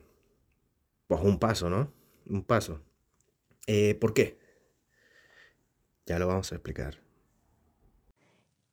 pues 1.08 1.22
un 1.24 1.40
paso, 1.40 1.72
¿no? 1.72 1.92
Un 2.28 2.44
paso. 2.44 2.84
Eh, 3.68 3.96
¿Por 3.96 4.14
qué? 4.14 4.40
Ya 6.06 6.20
lo 6.20 6.28
vamos 6.28 6.52
a 6.52 6.56
explicar. 6.56 7.02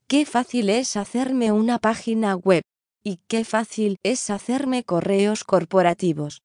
Qué 0.08 0.24
fácil 0.24 0.70
es 0.70 0.96
hacerme 0.96 1.52
una 1.52 1.78
página 1.78 2.36
web 2.36 2.62
y 3.02 3.20
qué 3.28 3.44
fácil 3.44 3.98
es 4.02 4.30
hacerme 4.30 4.84
correos 4.84 5.44
corporativos. 5.44 6.42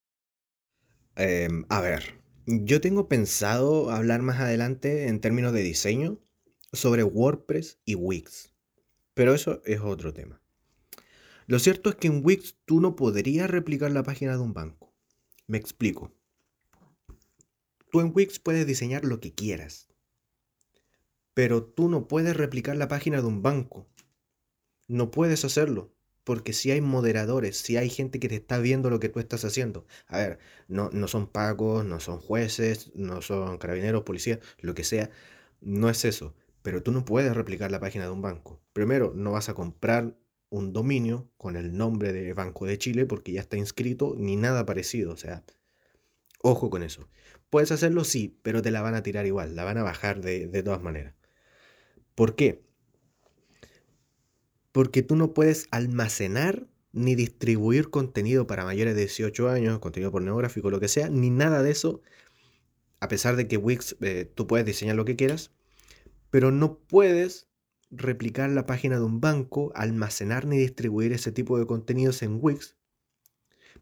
Em, 1.15 1.65
a 1.69 1.81
ver, 1.81 2.21
yo 2.45 2.81
tengo 2.81 3.07
pensado 3.07 3.91
hablar 3.91 4.21
más 4.21 4.39
adelante 4.39 5.07
en 5.07 5.19
términos 5.19 5.53
de 5.53 5.61
diseño 5.61 6.19
sobre 6.73 7.03
WordPress 7.03 7.79
y 7.85 7.95
Wix, 7.95 8.53
pero 9.13 9.33
eso 9.33 9.61
es 9.65 9.79
otro 9.81 10.13
tema. 10.13 10.41
Lo 11.47 11.59
cierto 11.59 11.89
es 11.89 11.95
que 11.95 12.07
en 12.07 12.25
Wix 12.25 12.55
tú 12.65 12.79
no 12.79 12.95
podrías 12.95 13.49
replicar 13.49 13.91
la 13.91 14.03
página 14.03 14.33
de 14.33 14.39
un 14.39 14.53
banco. 14.53 14.93
Me 15.47 15.57
explico. 15.57 16.11
Tú 17.91 17.99
en 17.99 18.11
Wix 18.15 18.39
puedes 18.39 18.65
diseñar 18.65 19.03
lo 19.03 19.19
que 19.19 19.33
quieras, 19.33 19.89
pero 21.33 21.63
tú 21.63 21.89
no 21.89 22.07
puedes 22.07 22.35
replicar 22.37 22.77
la 22.77 22.87
página 22.87 23.21
de 23.21 23.27
un 23.27 23.41
banco. 23.43 23.85
No 24.87 25.11
puedes 25.11 25.43
hacerlo, 25.43 25.93
porque 26.23 26.53
si 26.53 26.71
hay 26.71 26.79
moderadores, 26.79 27.57
si 27.57 27.75
hay 27.75 27.89
gente 27.89 28.19
que 28.21 28.29
te 28.29 28.35
está 28.35 28.59
viendo 28.59 28.89
lo 28.89 29.01
que 29.01 29.09
tú 29.09 29.19
estás 29.19 29.43
haciendo. 29.43 29.85
A 30.07 30.19
ver, 30.19 30.39
no, 30.69 30.89
no 30.93 31.09
son 31.09 31.27
pagos, 31.27 31.83
no 31.83 31.99
son 31.99 32.19
jueces, 32.19 32.91
no 32.95 33.21
son 33.21 33.57
carabineros, 33.57 34.03
policías, 34.03 34.39
lo 34.59 34.73
que 34.73 34.85
sea. 34.85 35.09
No 35.59 35.89
es 35.89 36.05
eso. 36.05 36.33
Pero 36.61 36.83
tú 36.83 36.93
no 36.93 37.03
puedes 37.03 37.35
replicar 37.35 37.71
la 37.71 37.81
página 37.81 38.05
de 38.05 38.11
un 38.11 38.21
banco. 38.21 38.61
Primero, 38.71 39.13
no 39.13 39.33
vas 39.33 39.49
a 39.49 39.53
comprar 39.53 40.17
un 40.49 40.71
dominio 40.71 41.29
con 41.37 41.57
el 41.57 41.75
nombre 41.75 42.13
de 42.13 42.33
Banco 42.33 42.65
de 42.65 42.77
Chile 42.77 43.05
porque 43.05 43.33
ya 43.33 43.41
está 43.41 43.57
inscrito 43.57 44.15
ni 44.17 44.37
nada 44.37 44.65
parecido. 44.65 45.11
O 45.11 45.17
sea, 45.17 45.43
ojo 46.41 46.69
con 46.69 46.83
eso. 46.83 47.09
Puedes 47.51 47.73
hacerlo, 47.73 48.05
sí, 48.05 48.39
pero 48.43 48.61
te 48.61 48.71
la 48.71 48.81
van 48.81 48.95
a 48.95 49.03
tirar 49.03 49.25
igual, 49.25 49.57
la 49.57 49.65
van 49.65 49.77
a 49.77 49.83
bajar 49.83 50.21
de, 50.21 50.63
todas 50.63 50.81
maneras. 50.81 51.15
¿Por 52.15 52.35
qué? 52.37 52.63
Porque 54.71 55.03
tú 55.03 55.17
no 55.17 55.33
puedes 55.33 55.67
almacenar 55.69 56.65
ni 56.93 57.13
distribuir 57.13 57.89
contenido 57.89 58.47
para 58.47 58.63
mayores 58.63 58.95
de 58.95 59.01
18 59.01 59.49
años, 59.49 59.79
contenido 59.79 60.13
pornográfico, 60.13 60.71
lo 60.71 60.79
que 60.79 60.87
sea, 60.87 61.09
ni 61.09 61.29
nada 61.29 61.61
de 61.61 61.71
eso. 61.71 62.01
A 63.01 63.09
pesar 63.09 63.35
de 63.35 63.49
que 63.49 63.57
Wix 63.57 63.97
eh, 63.99 64.31
tú 64.33 64.47
puedes 64.47 64.65
diseñar 64.65 64.95
lo 64.95 65.03
que 65.03 65.17
quieras, 65.17 65.51
pero 66.29 66.51
no 66.51 66.77
puedes 66.79 67.49
replicar 67.89 68.49
la 68.49 68.65
página 68.65 68.95
de 68.95 69.03
un 69.03 69.19
banco, 69.19 69.73
almacenar 69.75 70.45
ni 70.45 70.57
distribuir 70.57 71.11
ese 71.11 71.33
tipo 71.33 71.59
de 71.59 71.65
contenidos 71.65 72.23
en 72.23 72.39
Wix, 72.41 72.77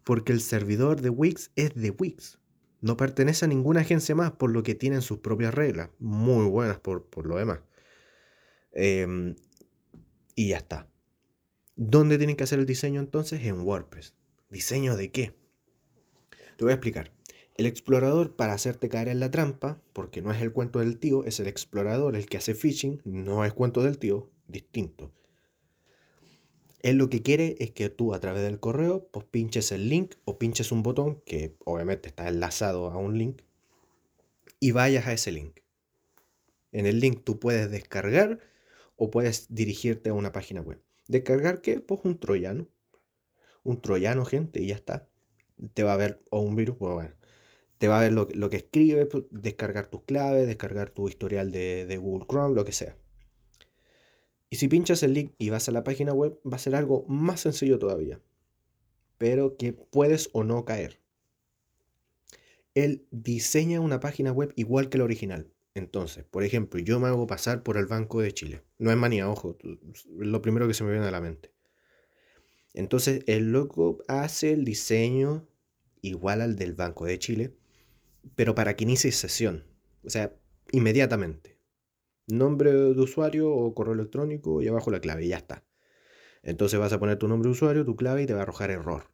porque 0.04 0.34
el 0.34 0.42
servidor 0.42 1.02
de 1.02 1.12
Wix 1.12 1.52
es 1.56 1.76
de 1.76 1.92
Wix. 1.92 2.40
No 2.82 2.98
pertenece 2.98 3.46
a 3.46 3.48
ninguna 3.48 3.82
agencia 3.82 4.16
más, 4.16 4.32
por 4.32 4.52
lo 4.52 4.64
que 4.64 4.76
tienen 4.76 5.02
sus 5.02 5.20
propias 5.20 5.54
reglas, 5.54 5.90
muy 6.00 6.46
buenas 6.46 6.80
por, 6.80 7.06
lo 7.26 7.38
demás. 7.38 7.60
Em, 8.72 9.36
y 10.36 10.50
ya 10.50 10.58
está. 10.58 10.88
¿Dónde 11.76 12.18
tienen 12.18 12.36
que 12.36 12.44
hacer 12.44 12.60
el 12.60 12.66
diseño 12.66 13.00
entonces? 13.00 13.46
En 13.46 13.62
WordPress. 13.62 14.16
¿Diseño 14.50 14.96
de 14.96 15.12
qué? 15.12 15.34
Te 16.58 16.64
voy 16.64 16.72
a 16.72 16.76
explicar. 16.76 17.12
El 17.56 17.66
explorador 17.66 18.36
para 18.36 18.54
hacerte 18.54 18.88
caer 18.88 19.10
en 19.10 19.20
la 19.20 19.32
trampa, 19.32 19.82
porque 19.92 20.22
no 20.22 20.32
es 20.32 20.42
el 20.42 20.54
cuento 20.54 20.80
del 20.80 20.98
tío, 20.98 21.26
es 21.26 21.40
el 21.42 21.48
explorador 21.48 22.16
el 22.16 22.28
que 22.28 22.38
hace 22.38 22.56
phishing, 22.56 23.02
no 23.04 23.44
es 23.44 23.54
cuento 23.54 23.84
del 23.84 23.98
tío, 23.98 24.30
distinto. 24.48 25.12
Él 26.82 26.98
lo 26.98 27.10
que 27.10 27.22
quiere 27.22 27.56
es 27.60 27.72
que 27.72 27.90
tú 27.90 28.14
a 28.14 28.20
través 28.20 28.44
del 28.44 28.60
correo 28.60 29.08
pues 29.12 29.26
pinches 29.26 29.72
el 29.72 29.90
link 29.90 30.16
o 30.26 30.40
pinches 30.40 30.72
un 30.72 30.84
botón 30.84 31.22
que 31.26 31.56
obviamente 31.66 32.10
está 32.10 32.28
enlazado 32.28 32.90
a 32.90 32.98
un 32.98 33.18
link 33.18 33.42
y 34.60 34.72
vayas 34.72 35.08
a 35.08 35.14
ese 35.14 35.32
link. 35.32 35.60
En 36.72 36.86
el 36.86 37.00
link 37.00 37.24
tú 37.24 37.40
puedes 37.40 37.70
descargar 37.72 38.40
o 38.96 39.10
puedes 39.10 39.54
dirigirte 39.54 40.10
a 40.10 40.14
una 40.14 40.32
página 40.32 40.62
web. 40.62 40.82
¿Descargar 41.08 41.62
qué? 41.62 41.80
Pues 41.80 42.02
un 42.04 42.20
troyano. 42.20 42.68
Un 43.64 43.82
troyano, 43.82 44.26
gente, 44.26 44.62
y 44.62 44.68
ya 44.68 44.76
está. 44.76 45.08
Te 45.74 45.84
va 45.84 45.94
a 45.94 45.98
ver, 45.98 46.22
o 46.30 46.40
un 46.42 46.56
virus, 46.56 46.78
pues 46.78 46.94
bueno, 46.94 47.16
te 47.80 47.88
va 47.88 48.00
a 48.00 48.02
ver 48.02 48.14
lo, 48.14 48.50
que 48.50 48.58
escribe, 48.58 49.06
pues, 49.06 49.24
descargar 49.32 49.88
tus 49.88 50.04
claves, 50.04 50.48
descargar 50.48 50.92
tu 50.92 51.08
historial 51.08 51.52
de, 51.52 51.98
Google 51.98 52.28
Chrome, 52.30 52.56
lo 52.56 52.66
que 52.66 52.74
sea. 52.74 52.96
Si 54.60 54.68
pinchas 54.68 55.04
el 55.04 55.14
link 55.14 55.32
y 55.38 55.52
vas 55.52 55.70
a 55.70 55.72
la 55.72 55.86
página 55.86 56.12
web, 56.12 56.38
va 56.46 56.58
a 56.58 56.60
ser 56.60 56.76
algo 56.76 57.06
más 57.08 57.40
sencillo 57.40 57.80
todavía, 57.80 58.20
pero 59.18 59.56
que 59.56 59.72
puedes 59.72 60.30
o 60.34 60.44
no 60.44 60.66
caer. 60.66 61.00
Él 62.76 63.08
diseña 63.10 63.80
una 63.80 64.02
página 64.02 64.34
web 64.34 64.52
igual 64.58 64.90
que 64.90 64.98
la 64.98 65.06
original. 65.06 65.50
Entonces, 65.76 66.26
por 66.26 66.44
ejemplo, 66.44 66.78
yo 66.82 67.00
me 67.00 67.08
hago 67.08 67.26
pasar 67.26 67.64
por 67.64 67.78
el 67.78 67.86
Banco 67.86 68.20
de 68.20 68.34
Chile. 68.34 68.62
No 68.80 68.92
es 68.92 68.98
manía, 68.98 69.30
ojo, 69.30 69.58
lo 70.10 70.42
primero 70.42 70.68
que 70.68 70.74
se 70.74 70.84
me 70.84 70.92
viene 70.92 71.08
a 71.08 71.12
la 71.12 71.22
mente. 71.22 71.54
Entonces, 72.74 73.24
el 73.28 73.54
loco 73.54 74.04
hace 74.10 74.52
el 74.52 74.66
diseño 74.66 75.48
igual 76.02 76.42
al 76.42 76.58
del 76.58 76.74
Banco 76.74 77.06
de 77.06 77.18
Chile, 77.18 77.56
pero 78.36 78.56
para 78.56 78.76
que 78.76 78.84
inicie 78.84 79.14
sesión. 79.14 79.64
O 80.04 80.10
sea, 80.10 80.36
inmediatamente. 80.74 81.59
Nombre 82.30 82.72
de 82.72 83.02
usuario 83.02 83.52
o 83.52 83.74
correo 83.74 83.94
electrónico 83.94 84.62
y 84.62 84.68
abajo 84.68 84.92
la 84.92 85.02
clave 85.02 85.26
y 85.26 85.30
ya 85.30 85.38
está. 85.38 85.64
Entonces 86.44 86.80
vas 86.80 86.94
a 86.94 87.00
poner 87.00 87.18
tu 87.18 87.28
nombre 87.28 87.48
de 87.48 87.52
usuario, 87.52 87.86
tu 87.86 87.96
clave 87.96 88.24
y 88.24 88.26
te 88.26 88.34
va 88.34 88.40
a 88.40 88.44
arrojar 88.44 88.72
error. 88.72 89.12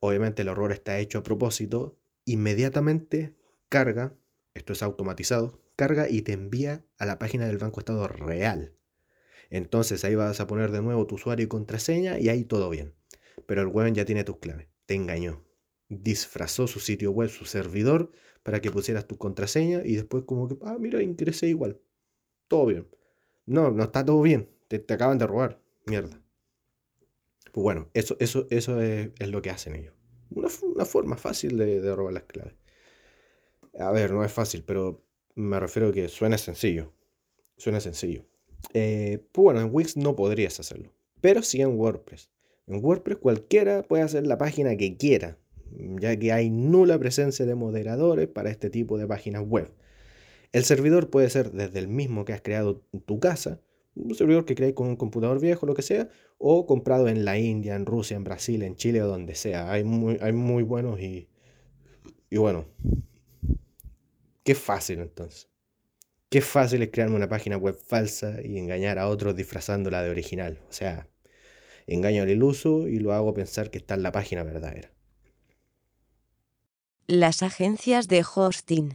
Obviamente 0.00 0.42
el 0.42 0.48
error 0.48 0.72
está 0.72 0.98
hecho 0.98 1.18
a 1.18 1.22
propósito. 1.22 1.98
Inmediatamente 2.24 3.34
carga, 3.68 4.14
esto 4.54 4.72
es 4.72 4.82
automatizado, 4.82 5.60
carga 5.76 6.08
y 6.08 6.22
te 6.22 6.32
envía 6.32 6.84
a 6.98 7.06
la 7.06 7.18
página 7.18 7.46
del 7.46 7.58
Banco 7.58 7.80
Estado 7.80 8.06
real. 8.06 8.74
Entonces 9.48 10.04
ahí 10.04 10.14
vas 10.14 10.40
a 10.40 10.46
poner 10.46 10.70
de 10.70 10.82
nuevo 10.82 11.06
tu 11.06 11.16
usuario 11.16 11.44
y 11.44 11.48
contraseña 11.48 12.18
y 12.18 12.28
ahí 12.28 12.44
todo 12.44 12.70
bien. 12.70 12.94
Pero 13.46 13.62
el 13.62 13.68
web 13.68 13.92
ya 13.92 14.04
tiene 14.04 14.24
tus 14.24 14.38
claves. 14.38 14.68
Te 14.86 14.94
engañó 14.94 15.44
disfrazó 15.90 16.68
su 16.68 16.80
sitio 16.80 17.10
web, 17.10 17.28
su 17.28 17.44
servidor, 17.44 18.12
para 18.42 18.60
que 18.60 18.70
pusieras 18.70 19.06
tu 19.06 19.18
contraseña 19.18 19.82
y 19.84 19.96
después 19.96 20.24
como 20.24 20.48
que, 20.48 20.56
ah, 20.62 20.78
mira, 20.80 21.02
ingresé 21.02 21.48
igual. 21.48 21.78
Todo 22.50 22.66
bien. 22.66 22.88
No, 23.46 23.70
no 23.70 23.84
está 23.84 24.04
todo 24.04 24.20
bien. 24.22 24.50
Te, 24.66 24.84
acaban 24.92 25.18
de 25.18 25.26
robar. 25.28 25.62
Mierda. 25.86 26.20
Pues 27.52 27.62
bueno, 27.62 27.88
eso, 27.94 28.16
eso, 28.18 28.48
eso 28.50 28.82
es, 28.82 29.12
lo 29.20 29.40
que 29.40 29.50
hacen 29.50 29.76
ellos. 29.76 29.94
Una, 30.30 30.84
forma 30.84 31.16
fácil 31.16 31.56
de, 31.56 31.94
robar 31.94 32.12
las 32.12 32.24
claves. 32.24 32.54
A 33.78 33.92
ver, 33.92 34.10
no 34.10 34.24
es 34.24 34.32
fácil, 34.32 34.64
pero 34.64 35.04
me 35.36 35.60
refiero 35.60 35.90
a 35.90 35.92
que 35.92 36.08
suena 36.08 36.38
sencillo. 36.38 36.92
Suena 37.56 37.78
sencillo. 37.78 38.26
Eh, 38.74 39.24
pues 39.30 39.44
bueno, 39.44 39.60
en 39.60 39.68
Wix 39.72 39.96
no 39.96 40.16
podrías 40.16 40.58
hacerlo. 40.58 40.92
Pero 41.20 41.44
sí 41.44 41.62
en 41.62 41.78
WordPress. 41.78 42.32
En 42.66 42.84
WordPress 42.84 43.18
cualquiera 43.18 43.84
puede 43.84 44.02
hacer 44.02 44.26
la 44.26 44.38
página 44.38 44.76
que 44.76 44.96
quiera 44.96 45.38
ya 46.00 46.16
que 46.16 46.32
hay 46.32 46.50
nula 46.50 46.98
presencia 46.98 47.46
de 47.46 47.54
moderadores 47.54 48.28
para 48.28 48.50
este 48.50 48.70
tipo 48.70 48.98
de 48.98 49.06
páginas 49.06 49.42
web. 49.46 49.70
El 50.52 50.64
servidor 50.64 51.10
puede 51.10 51.30
ser 51.30 51.52
desde 51.52 51.78
el 51.78 51.88
mismo 51.88 52.24
que 52.24 52.32
has 52.32 52.42
creado 52.42 52.82
tu 53.06 53.20
casa, 53.20 53.60
un 53.94 54.14
servidor 54.14 54.44
que 54.44 54.54
creáis 54.54 54.74
con 54.74 54.88
un 54.88 54.96
computador 54.96 55.40
viejo, 55.40 55.66
lo 55.66 55.74
que 55.74 55.82
sea, 55.82 56.08
o 56.38 56.66
comprado 56.66 57.08
en 57.08 57.24
la 57.24 57.38
India, 57.38 57.74
en 57.76 57.86
Rusia, 57.86 58.16
en 58.16 58.24
Brasil, 58.24 58.62
en 58.62 58.76
Chile 58.76 59.02
o 59.02 59.06
donde 59.06 59.34
sea. 59.34 59.70
Hay 59.70 59.84
muy, 59.84 60.18
hay 60.20 60.32
muy 60.32 60.62
buenos 60.62 61.00
y, 61.00 61.28
y 62.30 62.36
bueno, 62.36 62.66
qué 64.42 64.54
fácil 64.54 65.00
entonces. 65.00 65.48
Qué 66.28 66.40
fácil 66.40 66.82
es 66.82 66.90
crearme 66.90 67.16
una 67.16 67.28
página 67.28 67.56
web 67.56 67.76
falsa 67.76 68.36
y 68.42 68.56
engañar 68.56 68.98
a 68.98 69.08
otros 69.08 69.34
disfrazándola 69.34 70.02
de 70.02 70.10
original. 70.10 70.60
O 70.68 70.72
sea, 70.72 71.08
engaño 71.88 72.22
al 72.22 72.30
iluso 72.30 72.86
y 72.86 73.00
lo 73.00 73.12
hago 73.12 73.34
pensar 73.34 73.70
que 73.70 73.78
está 73.78 73.94
en 73.94 74.04
la 74.04 74.12
página 74.12 74.44
verdadera. 74.44 74.92
Las 77.08 77.42
agencias 77.42 78.06
de 78.06 78.24
hosting. 78.34 78.94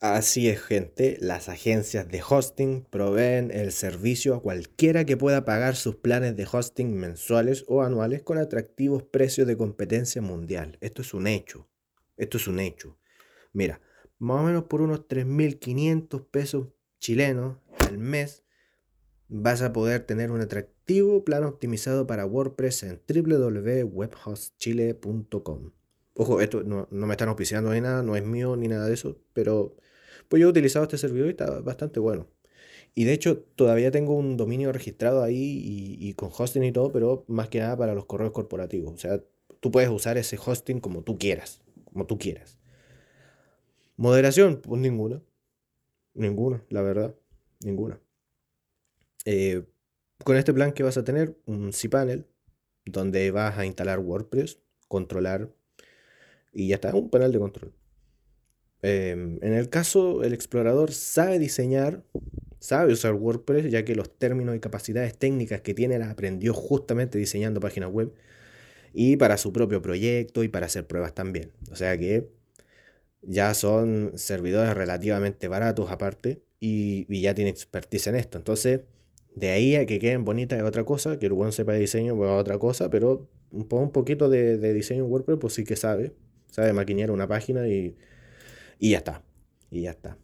Así 0.00 0.48
es, 0.48 0.60
gente. 0.62 1.18
Las 1.20 1.48
agencias 1.50 2.08
de 2.08 2.22
hosting 2.26 2.86
proveen 2.88 3.50
el 3.50 3.70
servicio 3.70 4.34
a 4.34 4.40
cualquiera 4.40 5.04
que 5.04 5.18
pueda 5.18 5.44
pagar 5.44 5.76
sus 5.76 5.96
planes 5.96 6.34
de 6.36 6.48
hosting 6.50 6.94
mensuales 6.94 7.66
o 7.68 7.82
anuales 7.82 8.22
con 8.22 8.38
atractivos 8.38 9.02
precios 9.02 9.46
de 9.46 9.58
competencia 9.58 10.22
mundial. 10.22 10.78
Esto 10.80 11.02
es 11.02 11.12
un 11.12 11.26
hecho. 11.26 11.68
Esto 12.16 12.38
es 12.38 12.48
un 12.48 12.60
hecho. 12.60 12.96
Mira, 13.52 13.82
más 14.18 14.40
o 14.40 14.44
menos 14.44 14.64
por 14.64 14.80
unos 14.80 15.06
3.500 15.06 16.26
pesos 16.30 16.68
chilenos 16.98 17.58
al 17.86 17.98
mes 17.98 18.42
vas 19.28 19.60
a 19.60 19.74
poder 19.74 20.06
tener 20.06 20.30
un 20.30 20.40
atractivo 20.40 21.26
plan 21.26 21.44
optimizado 21.44 22.06
para 22.06 22.24
WordPress 22.24 22.84
en 22.84 23.02
www.webhostchile.com. 23.06 25.72
Ojo, 26.20 26.42
esto 26.42 26.62
no, 26.62 26.86
me 26.90 27.14
están 27.14 27.30
auspiciando 27.30 27.72
ni 27.72 27.80
nada, 27.80 28.02
no 28.02 28.14
es 28.14 28.22
mío 28.22 28.54
ni 28.54 28.68
nada 28.68 28.86
de 28.86 28.92
eso, 28.92 29.16
pero 29.32 29.74
pues 30.28 30.38
yo 30.38 30.48
he 30.48 30.50
utilizado 30.50 30.82
este 30.84 30.98
servidor 30.98 31.28
y 31.28 31.30
está 31.30 31.60
bastante 31.60 31.98
bueno. 31.98 32.28
Y 32.94 33.04
de 33.04 33.14
hecho, 33.14 33.38
todavía 33.56 33.90
tengo 33.90 34.14
un 34.14 34.36
dominio 34.36 34.70
registrado 34.70 35.22
ahí 35.22 35.96
y, 35.98 36.12
con 36.14 36.28
hosting 36.30 36.62
y 36.64 36.72
todo, 36.72 36.92
pero 36.92 37.24
más 37.26 37.48
que 37.48 37.60
nada 37.60 37.74
para 37.74 37.94
los 37.94 38.04
correos 38.04 38.32
corporativos. 38.32 38.92
O 38.92 38.98
sea, 38.98 39.22
tú 39.60 39.70
puedes 39.70 39.88
usar 39.88 40.18
ese 40.18 40.36
hosting 40.36 40.80
como 40.80 41.02
tú 41.02 41.16
quieras, 41.16 41.62
como 41.86 42.06
tú 42.06 42.18
quieras. 42.18 42.58
Moderación, 43.96 44.60
pues 44.60 44.78
ninguna. 44.78 45.22
Ninguna, 46.12 46.62
la 46.68 46.82
verdad, 46.82 47.14
ninguna. 47.60 47.98
Eh, 49.24 49.64
con 50.22 50.36
este 50.36 50.52
plan 50.52 50.72
que 50.72 50.82
vas 50.82 50.98
a 50.98 51.04
tener, 51.04 51.38
un 51.46 51.70
cPanel, 51.72 52.26
donde 52.84 53.30
vas 53.30 53.56
a 53.56 53.64
instalar 53.64 54.00
WordPress, 54.00 54.60
controlar 54.86 55.50
y 56.52 56.68
ya 56.68 56.76
está, 56.76 56.94
un 56.94 57.10
panel 57.10 57.32
de 57.32 57.38
control. 57.38 57.72
Em, 58.82 59.38
en 59.42 59.52
el 59.52 59.68
caso, 59.68 60.24
el 60.24 60.32
explorador 60.32 60.92
sabe 60.92 61.38
diseñar 61.38 62.02
sabe 62.60 62.92
usar 62.92 63.14
WordPress, 63.14 63.70
ya 63.70 63.84
que 63.84 63.94
los 63.96 64.16
términos 64.16 64.54
y 64.54 64.60
capacidades 64.60 65.16
técnicas 65.16 65.62
que 65.62 65.74
tiene 65.74 65.98
las 65.98 66.10
aprendió 66.10 66.54
justamente 66.54 67.18
diseñando 67.18 67.58
páginas 67.60 67.90
web 67.90 68.12
y 68.92 69.16
para 69.16 69.36
su 69.38 69.52
propio 69.52 69.82
proyecto 69.82 70.44
y 70.44 70.48
para 70.48 70.66
hacer 70.66 70.86
pruebas 70.86 71.14
también. 71.14 71.52
O 71.72 71.76
sea 71.76 71.96
que 71.98 72.28
ya 73.22 73.54
son 73.54 74.12
servidores 74.16 74.74
relativamente 74.74 75.48
baratos 75.48 75.90
aparte 75.90 76.42
y, 76.60 77.06
ya 77.20 77.34
tiene 77.34 77.50
expertise 77.50 78.08
en 78.08 78.16
esto. 78.16 78.38
Entonces, 78.38 78.82
de 79.34 79.50
ahí 79.50 79.76
a 79.76 79.86
que 79.86 79.98
queden 79.98 80.24
bonitas 80.24 80.58
es 80.58 80.64
otra 80.64 80.84
cosa, 80.84 81.18
que 81.18 81.26
el 81.26 81.32
buen 81.32 81.52
sepa 81.52 81.72
de 81.72 81.80
diseño 81.80 82.16
pues 82.16 82.30
otra 82.30 82.58
cosa, 82.58 82.90
pero 82.90 83.28
un, 83.52 83.66
poquito 83.92 84.28
de, 84.28 84.58
diseño 84.74 85.04
en 85.04 85.10
WordPress 85.10 85.38
pues 85.40 85.54
sí 85.54 85.64
que 85.64 85.76
sabe, 85.76 86.14
sabe 86.50 86.72
maquinear 86.72 87.10
una 87.10 87.26
página 87.28 87.66
y, 87.68 87.96
y 88.78 88.90
ya 88.90 88.98
está, 88.98 89.22
y 89.70 89.82
ya 89.82 89.90
está. 89.90 90.18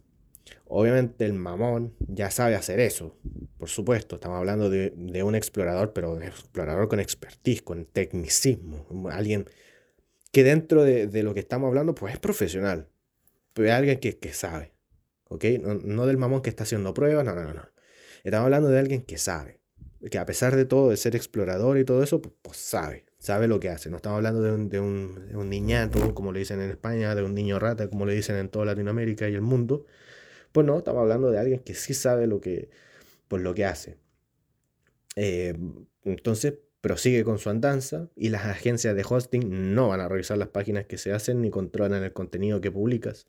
Obviamente 0.65 1.25
el 1.25 1.33
mamón 1.33 1.95
ya 1.99 2.29
sabe 2.29 2.55
hacer 2.55 2.79
eso, 2.79 3.17
por 3.57 3.69
supuesto, 3.69 4.15
estamos 4.15 4.37
hablando 4.37 4.69
de, 4.69 5.23
un 5.23 5.35
explorador, 5.35 5.93
pero 5.93 6.13
un 6.13 6.23
explorador 6.23 6.87
con 6.87 6.99
expertise, 6.99 7.61
con 7.61 7.85
tecnicismo, 7.85 8.85
alguien 9.11 9.45
que 10.31 10.43
dentro 10.43 10.83
de, 10.83 11.23
lo 11.23 11.33
que 11.33 11.39
estamos 11.39 11.67
hablando 11.67 11.95
pues 11.95 12.13
es 12.13 12.19
profesional, 12.19 12.89
pero 13.53 13.69
es 13.69 13.73
alguien 13.73 13.99
que, 13.99 14.17
que 14.17 14.33
sabe. 14.33 14.73
¿ok? 15.29 15.45
No, 15.83 16.05
del 16.05 16.17
mamón 16.17 16.41
que 16.41 16.49
está 16.49 16.63
haciendo 16.63 16.93
pruebas, 16.93 17.25
no, 17.25 17.35
no, 17.35 17.53
no. 17.53 17.69
Estamos 18.23 18.45
hablando 18.45 18.69
de 18.69 18.79
alguien 18.79 19.01
que 19.01 19.17
sabe, 19.17 19.59
que 20.11 20.17
a 20.17 20.25
pesar 20.25 20.55
de 20.55 20.65
todo, 20.65 20.89
de 20.89 20.97
ser 20.97 21.15
explorador 21.15 21.77
y 21.77 21.85
todo 21.85 22.03
eso, 22.03 22.21
pues 22.21 22.57
sabe, 22.57 23.05
sabe 23.19 23.47
lo 23.47 23.59
que 23.59 23.69
hace. 23.69 23.89
No 23.89 23.97
estamos 23.97 24.17
hablando 24.17 24.41
de 24.41 24.51
un, 24.51 24.69
de, 24.69 24.79
un, 24.79 25.49
niñato, 25.49 26.13
como 26.15 26.31
le 26.31 26.39
dicen 26.39 26.61
en 26.61 26.69
España, 26.71 27.15
de 27.15 27.23
un 27.23 27.33
niño 27.35 27.59
rata, 27.59 27.89
como 27.89 28.05
le 28.05 28.13
dicen 28.13 28.37
en 28.37 28.49
toda 28.49 28.65
Latinoamérica 28.65 29.29
y 29.29 29.35
el 29.35 29.41
mundo. 29.41 29.85
Pues 30.51 30.65
no, 30.65 30.77
estamos 30.79 31.01
hablando 31.01 31.31
de 31.31 31.39
alguien 31.39 31.59
que 31.61 31.75
sí 31.75 31.93
sabe 31.93 32.27
lo 32.27 32.41
que, 32.41 32.69
pues 33.27 33.41
lo 33.43 33.53
que 33.53 33.65
hace. 33.65 33.97
Eh, 35.15 35.55
entonces, 36.03 36.55
prosigue 36.81 37.23
con 37.23 37.39
su 37.39 37.49
andanza 37.49 38.09
y 38.15 38.29
las 38.29 38.45
agencias 38.45 38.95
de 38.95 39.05
hosting 39.07 39.73
no 39.75 39.89
van 39.89 40.01
a 40.01 40.07
revisar 40.07 40.37
las 40.37 40.49
páginas 40.49 40.85
que 40.85 40.97
se 40.97 41.11
hacen 41.13 41.41
ni 41.41 41.49
controlan 41.49 42.03
el 42.03 42.13
contenido 42.13 42.61
que 42.61 42.71
publicas. 42.71 43.27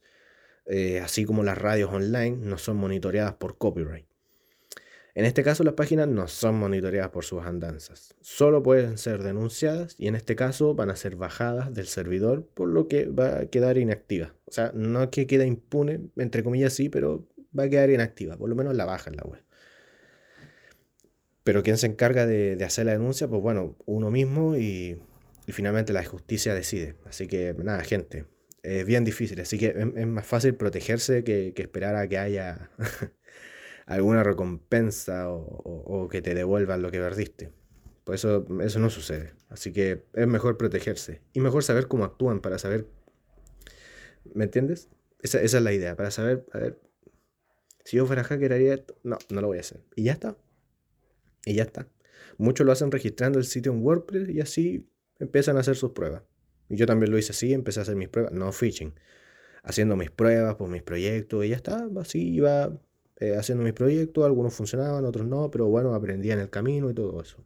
Eh, 0.67 1.01
así 1.01 1.25
como 1.25 1.45
las 1.45 1.59
radios 1.59 1.93
online, 1.93 2.37
no 2.37 2.59
son 2.59 2.77
monitoreadas 2.77 3.35
por 3.35 3.59
copyright. 3.59 4.08
En 5.19 5.25
este 5.25 5.43
caso, 5.43 5.65
las 5.65 5.75
páginas 5.75 6.07
no 6.07 6.29
son 6.29 6.61
monitoreadas 6.61 7.11
por 7.11 7.25
sus 7.25 7.43
andanzas, 7.43 8.15
solo 8.21 8.63
pueden 8.63 8.99
ser 8.99 9.25
denunciadas 9.25 9.97
y 9.99 10.07
en 10.07 10.15
este 10.15 10.37
caso 10.37 10.77
van 10.77 10.91
a 10.91 10.97
ser 10.97 11.17
bajadas 11.17 11.75
del 11.75 11.89
servidor, 11.89 12.47
por 12.55 12.69
lo 12.69 12.87
que 12.87 13.07
va 13.07 13.41
a 13.41 13.47
quedar 13.47 13.79
inactiva. 13.79 14.37
O 14.45 14.53
sea, 14.53 14.71
no 14.77 15.03
es 15.03 15.09
que 15.09 15.27
quede 15.27 15.45
impune, 15.45 16.03
entre 16.19 16.45
comillas 16.45 16.73
sí, 16.73 16.89
pero 16.89 17.27
va 17.59 17.65
a 17.65 17.69
quedar 17.69 17.91
inactiva, 17.91 18.37
por 18.37 18.49
lo 18.49 18.55
menos 18.55 18.77
la 18.77 18.85
baja 18.85 19.11
en 19.11 19.17
la 19.17 19.25
web. 19.25 19.43
Pero 21.43 21.65
¿quién 21.65 21.79
se 21.79 21.89
encarga 21.89 22.25
de, 22.25 22.57
hacer 22.65 22.87
la 22.87 22.93
denuncia? 22.93 23.27
Pues 23.27 23.43
bueno, 23.43 23.77
uno 23.87 24.13
mismo 24.13 24.57
y 24.57 25.01
finalmente 25.49 25.93
la 25.93 26.05
justicia 26.05 26.55
decide. 26.55 26.95
Así 27.07 27.27
que 27.27 27.57
nada, 27.59 27.83
gente, 27.83 28.27
es 28.63 28.85
bien 28.85 29.05
difícil. 29.05 29.41
Así 29.41 29.59
que 29.59 29.75
es, 29.97 30.07
más 30.07 30.27
fácil 30.27 30.55
protegerse 30.55 31.25
que, 31.25 31.53
esperar 31.57 31.97
a 31.97 32.09
que 32.09 32.19
haya 32.19 32.71
alguna 33.89 34.23
recompensa 34.23 35.31
o, 35.31 36.09
que 36.11 36.21
te 36.21 36.35
devuelvan 36.35 36.83
lo 36.83 36.91
que 36.91 36.99
perdiste. 36.99 37.51
Por 38.05 38.15
eso 38.15 38.47
eso 38.61 38.79
no 38.79 38.91
sucede. 38.91 39.33
Así 39.49 39.73
que 39.73 40.05
es 40.13 40.27
mejor 40.27 40.59
protegerse. 40.59 41.23
Y 41.33 41.41
mejor 41.41 41.65
saber 41.65 41.89
cómo 41.89 42.05
actúan 42.05 42.41
para 42.41 42.59
saber... 42.59 42.87
¿Me 44.35 44.45
entiendes? 44.45 44.89
Esa, 45.21 45.41
esa 45.41 45.59
es 45.59 45.65
la 45.65 45.73
idea. 45.73 45.97
Para 45.97 46.11
saber, 46.11 46.45
a 46.53 46.59
ver, 46.59 46.81
si 47.85 47.97
yo 47.97 48.05
fuera 48.05 48.25
hacker 48.25 48.53
haría 48.53 48.75
esto. 48.75 48.95
No, 49.03 49.17
no 49.31 49.41
lo 49.41 49.47
voy 49.47 49.57
a 49.57 49.61
hacer. 49.61 49.81
Y 49.97 50.05
ya 50.05 50.13
está. 50.13 50.37
Y 51.47 51.55
ya 51.55 51.63
está. 51.63 51.89
Muchos 52.37 52.67
lo 52.67 52.73
hacen 52.73 52.91
registrando 52.91 53.39
el 53.39 53.47
sitio 53.47 53.73
en 53.73 53.83
WordPress 53.83 54.29
y 54.29 54.41
así 54.43 54.87
empiezan 55.19 55.57
a 55.57 55.61
hacer 55.61 55.77
sus 55.77 55.93
pruebas. 55.93 56.23
Y 56.69 56.77
yo 56.77 56.85
también 56.85 57.11
lo 57.11 57.17
hice 57.17 57.33
así, 57.33 57.55
empecé 57.55 57.81
a 57.81 57.85
hacer 57.85 57.97
mis 57.97 58.11
pruebas, 58.11 58.33
no 58.33 58.53
phishing, 58.53 58.93
haciendo 59.63 59.97
mis 59.97 60.11
pruebas 60.11 60.57
por 60.57 60.69
mis 60.69 60.83
proyectos 60.83 61.47
y 61.47 61.49
ya 61.49 61.57
está, 61.57 61.89
así 61.99 62.35
iba 62.35 62.79
eh, 63.21 63.37
haciendo 63.37 63.65
mis 63.65 63.73
proyectos, 63.73 64.25
algunos 64.25 64.55
funcionaban, 64.55 65.05
otros 65.05 65.27
no, 65.27 65.51
pero 65.51 65.67
bueno, 65.67 65.95
aprendía 65.95 66.35
en 66.35 66.41
el 66.41 66.51
camino 66.51 66.89
y 66.91 66.95
todo 66.95 67.21
eso. 67.21 67.39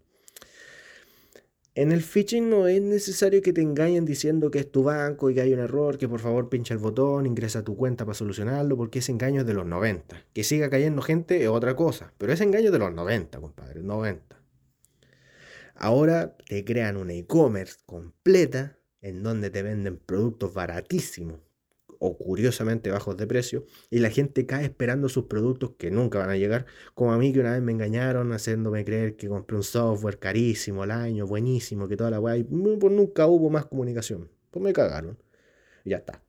En 1.75 1.90
el 1.90 2.03
phishing 2.03 2.51
no 2.51 2.66
es 2.66 2.83
necesario 2.83 3.40
que 3.40 3.55
te 3.55 3.62
engañen 3.62 4.05
diciendo 4.05 4.51
que 4.51 4.59
es 4.59 4.70
tu 4.70 4.83
banco 4.83 5.31
y 5.31 5.35
que 5.35 5.40
hay 5.40 5.55
un 5.55 5.61
error, 5.61 5.97
que 5.97 6.07
por 6.07 6.20
favor 6.20 6.51
pincha 6.51 6.75
el 6.75 6.79
botón, 6.79 7.25
ingresa 7.25 7.61
a 7.61 7.64
tu 7.64 7.75
cuenta 7.75 8.05
para 8.05 8.14
solucionarlo, 8.14 8.77
porque 8.77 8.99
ese 8.99 9.12
engaño 9.12 9.40
es 9.40 9.47
de 9.47 9.55
los 9.55 9.64
90. 9.64 10.23
Que 10.35 10.44
siga 10.44 10.68
cayendo 10.68 11.01
gente 11.01 11.42
es 11.42 11.49
otra 11.49 11.75
cosa, 11.75 12.12
pero 12.18 12.35
ese 12.35 12.44
engaño 12.44 12.66
es 12.66 12.73
de 12.73 12.79
los 12.79 12.92
90, 12.92 13.40
compadre, 13.40 13.83
90. 13.83 14.38
Ahora 15.77 16.37
te 16.47 16.62
crean 16.66 16.99
una 16.99 17.14
e-commerce 17.14 17.77
completa 17.87 18.79
en 19.01 19.23
donde 19.23 19.49
te 19.49 19.62
venden 19.62 19.97
productos 19.97 20.53
baratísimos 20.53 21.40
o 22.05 22.19
curiosamente 22.19 22.91
bajos 22.91 23.17
de 23.17 23.29
precio 23.29 23.65
y 23.88 24.01
la 24.01 24.11
gente 24.11 24.45
cae 24.45 24.65
esperando 24.65 25.09
sus 25.09 25.27
productos 25.27 25.75
que 25.79 25.93
nunca 25.93 26.19
van 26.19 26.31
a 26.31 26.37
llegar, 26.37 26.67
como 26.95 27.12
a 27.12 27.19
mí 27.19 27.33
que 27.33 27.38
una 27.38 27.53
vez 27.53 27.62
me 27.62 27.71
engañaron 27.71 28.33
haciéndome 28.33 28.85
creer 28.85 29.15
que 29.15 29.29
compré 29.29 29.57
un 29.57 29.62
software 29.62 30.19
carísimo 30.19 30.83
al 30.83 30.91
año, 30.91 31.29
buenísimo, 31.29 31.87
que 31.87 31.97
toda 31.97 32.11
la 32.11 32.19
weá, 32.19 32.37
y 32.37 32.43
pues 32.43 32.93
nunca 32.93 33.29
hubo 33.29 33.51
más 33.51 33.67
comunicación, 33.67 34.29
pues 34.51 34.65
me 34.65 34.73
cagaron. 34.73 35.17
Y 35.85 35.91
ya 35.91 35.99
está. 35.99 36.25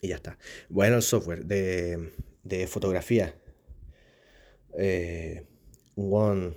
Y 0.00 0.08
ya 0.08 0.16
está. 0.16 0.36
Bueno, 0.68 0.96
el 0.96 1.02
software 1.02 1.44
de, 1.44 2.10
de 2.42 2.66
fotografía. 2.66 3.36
Eh, 4.76 5.46
One, 5.94 6.54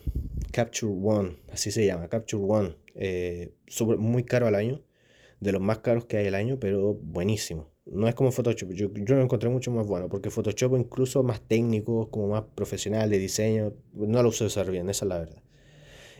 Capture 0.52 0.92
One, 0.92 1.38
así 1.52 1.70
se 1.70 1.86
llama, 1.86 2.08
Capture 2.08 2.44
One. 2.44 2.78
Eh, 2.96 3.54
muy 4.00 4.24
caro 4.24 4.48
al 4.48 4.56
año 4.56 4.84
de 5.40 5.52
los 5.52 5.62
más 5.62 5.80
caros 5.80 6.06
que 6.06 6.18
hay 6.18 6.26
el 6.26 6.36
año, 6.36 6.60
pero 6.60 6.96
buenísimo. 6.96 7.73
No 7.86 8.08
es 8.08 8.16
como 8.16 8.32
Photoshop, 8.32 8.72
yo, 8.72 8.90
yo 8.94 9.16
lo 9.16 9.22
encontré 9.22 9.50
mucho 9.50 9.70
más 9.72 9.86
bueno, 9.86 10.08
porque 10.08 10.30
Photoshop 10.30 10.78
incluso 10.78 11.22
más 11.22 11.42
técnico, 11.42 12.10
como 12.10 12.30
más 12.30 12.44
profesional 12.56 13.10
de 13.10 13.20
diseño, 13.20 13.74
no 13.94 14.24
lo 14.24 14.30
uso 14.30 14.46
usar 14.46 14.72
bien, 14.72 14.90
esa 14.90 15.06
es 15.06 15.10
la 15.10 15.20
verdad. 15.20 15.44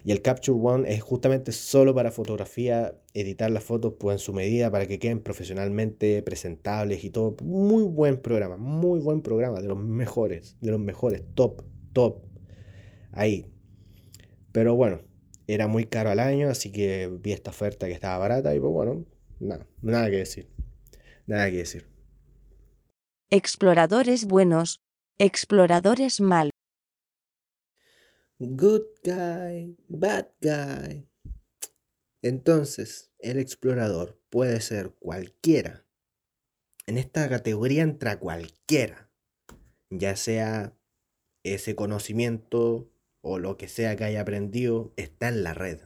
Y 0.04 0.12
el 0.12 0.22
Capture 0.22 0.58
One 0.62 0.94
es 0.94 1.02
justamente 1.02 1.54
solo 1.54 1.96
para 1.96 2.12
fotografía, 2.12 2.94
editar 3.14 3.50
las 3.50 3.64
fotos 3.64 3.94
pues, 3.98 4.16
en 4.16 4.20
su 4.20 4.34
medida 4.34 4.70
para 4.70 4.86
que 4.86 5.00
queden 5.00 5.22
profesionalmente 5.22 6.22
presentables 6.24 7.06
y 7.06 7.10
todo. 7.10 7.38
Muy 7.42 7.84
buen 7.84 8.18
programa, 8.18 8.58
muy 8.58 9.00
buen 9.00 9.22
programa, 9.22 9.62
de 9.62 9.68
los 9.70 9.78
mejores, 9.78 10.58
de 10.60 10.72
los 10.72 10.82
mejores, 10.82 11.24
top, 11.36 11.64
top. 11.94 12.18
Ahí. 13.14 13.46
Pero 14.52 14.76
bueno, 14.76 15.00
era 15.48 15.68
muy 15.68 15.86
caro 15.86 16.10
al 16.10 16.20
año, 16.20 16.50
así 16.50 16.72
que 16.74 17.10
vi 17.22 17.32
esta 17.32 17.52
oferta 17.52 17.88
que 17.88 17.94
estaba 17.94 18.18
barata 18.18 18.54
y 18.54 18.60
pues 18.60 18.72
bueno, 18.74 19.06
Nada, 19.40 19.68
nada 19.82 20.10
que 20.10 20.18
decir. 20.18 20.48
Nada 21.26 21.50
que 21.50 21.58
decir. 21.58 21.88
Exploradores 23.30 24.26
buenos, 24.26 24.82
exploradores 25.18 26.22
malos. 26.22 26.52
Good 28.40 28.84
guy, 29.04 29.78
bad 29.88 30.28
guy. 30.42 31.08
Entonces, 32.22 33.12
el 33.20 33.40
explorador 33.40 34.20
puede 34.30 34.60
ser 34.62 34.92
cualquiera. 35.00 35.86
En 36.86 36.98
esta 36.98 37.30
categoría 37.30 37.84
entra 37.84 38.20
cualquiera. 38.20 39.10
Ya 39.90 40.16
sea 40.16 40.78
ese 41.44 41.76
conocimiento 41.76 42.90
o 43.22 43.40
lo 43.40 43.58
que 43.58 43.70
sea 43.70 43.96
que 43.96 44.04
haya 44.04 44.22
aprendido, 44.22 44.94
está 44.98 45.30
en 45.30 45.44
la 45.44 45.54
red. 45.54 45.80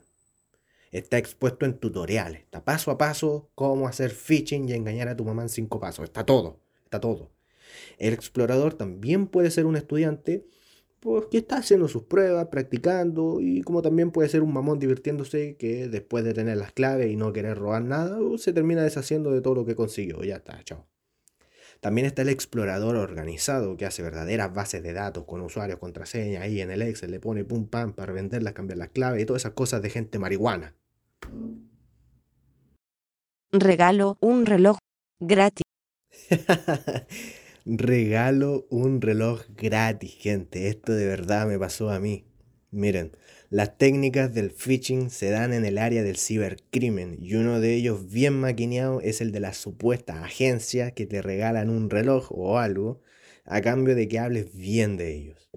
Está 0.97 1.17
expuesto 1.17 1.65
en 1.65 1.77
tutoriales. 1.77 2.41
Está 2.41 2.63
paso 2.63 2.91
a 2.91 2.97
paso 2.97 3.49
cómo 3.55 3.87
hacer 3.87 4.11
phishing 4.11 4.67
y 4.67 4.73
engañar 4.73 5.07
a 5.07 5.15
tu 5.15 5.23
mamá 5.23 5.43
en 5.43 5.49
cinco 5.49 5.79
pasos. 5.79 6.05
Está 6.05 6.25
todo. 6.25 6.59
Está 6.83 6.99
todo. 6.99 7.31
El 7.97 8.13
explorador 8.13 8.73
también 8.73 9.27
puede 9.27 9.51
ser 9.51 9.65
un 9.65 9.75
estudiante 9.75 10.45
pues, 10.99 11.25
que 11.29 11.37
está 11.37 11.57
haciendo 11.57 11.87
sus 11.87 12.03
pruebas, 12.03 12.47
practicando 12.47 13.39
y 13.39 13.61
como 13.61 13.81
también 13.81 14.11
puede 14.11 14.29
ser 14.29 14.41
un 14.41 14.53
mamón 14.53 14.79
divirtiéndose 14.79 15.55
que 15.57 15.87
después 15.87 16.23
de 16.23 16.33
tener 16.33 16.57
las 16.57 16.71
claves 16.71 17.11
y 17.11 17.15
no 17.15 17.33
querer 17.33 17.57
robar 17.57 17.83
nada, 17.83 18.19
uh, 18.19 18.37
se 18.37 18.53
termina 18.53 18.83
deshaciendo 18.83 19.31
de 19.31 19.41
todo 19.41 19.55
lo 19.55 19.65
que 19.65 19.75
consiguió. 19.75 20.23
Ya 20.23 20.37
está, 20.37 20.63
chao. 20.63 20.87
También 21.79 22.07
está 22.07 22.23
el 22.23 22.29
explorador 22.29 22.95
organizado 22.95 23.77
que 23.77 23.85
hace 23.85 24.01
verdaderas 24.01 24.53
bases 24.53 24.81
de 24.81 24.93
datos 24.93 25.25
con 25.25 25.41
usuarios, 25.41 25.77
contraseña, 25.77 26.41
ahí 26.41 26.59
en 26.61 26.71
el 26.71 26.81
Excel 26.81 27.11
le 27.11 27.19
pone 27.19 27.45
pum 27.45 27.67
pam 27.67 27.93
para 27.93 28.13
venderlas, 28.13 28.53
cambiar 28.53 28.79
las 28.79 28.89
claves 28.89 29.21
y 29.21 29.25
todas 29.25 29.43
esas 29.43 29.53
cosas 29.53 29.81
de 29.83 29.91
gente 29.91 30.17
marihuana. 30.17 30.75
Regalo 33.53 34.17
un 34.19 34.45
reloj 34.45 34.77
gratis. 35.21 35.63
Regalo 37.65 38.67
un 38.69 39.01
reloj 39.01 39.43
gratis, 39.55 40.17
gente. 40.19 40.67
Esto 40.67 40.91
de 40.91 41.07
verdad 41.07 41.47
me 41.47 41.57
pasó 41.57 41.89
a 41.89 41.99
mí. 42.01 42.25
Miren, 42.71 43.15
las 43.49 43.77
técnicas 43.77 44.33
del 44.33 44.51
phishing 44.51 45.09
se 45.09 45.29
dan 45.29 45.53
en 45.53 45.63
el 45.63 45.77
área 45.77 46.03
del 46.03 46.17
cibercrimen 46.17 47.17
y 47.21 47.35
uno 47.35 47.61
de 47.61 47.73
ellos 47.75 48.11
bien 48.11 48.33
maquineado 48.33 48.99
es 48.99 49.21
el 49.21 49.31
de 49.31 49.39
las 49.39 49.55
supuestas 49.55 50.17
agencias 50.17 50.91
que 50.91 51.05
te 51.05 51.21
regalan 51.21 51.69
un 51.69 51.89
reloj 51.89 52.27
o 52.31 52.59
algo 52.59 52.99
a 53.45 53.61
cambio 53.61 53.95
de 53.95 54.09
que 54.09 54.19
hables 54.19 54.53
bien 54.53 54.97
de 54.97 55.15
ellos. 55.15 55.49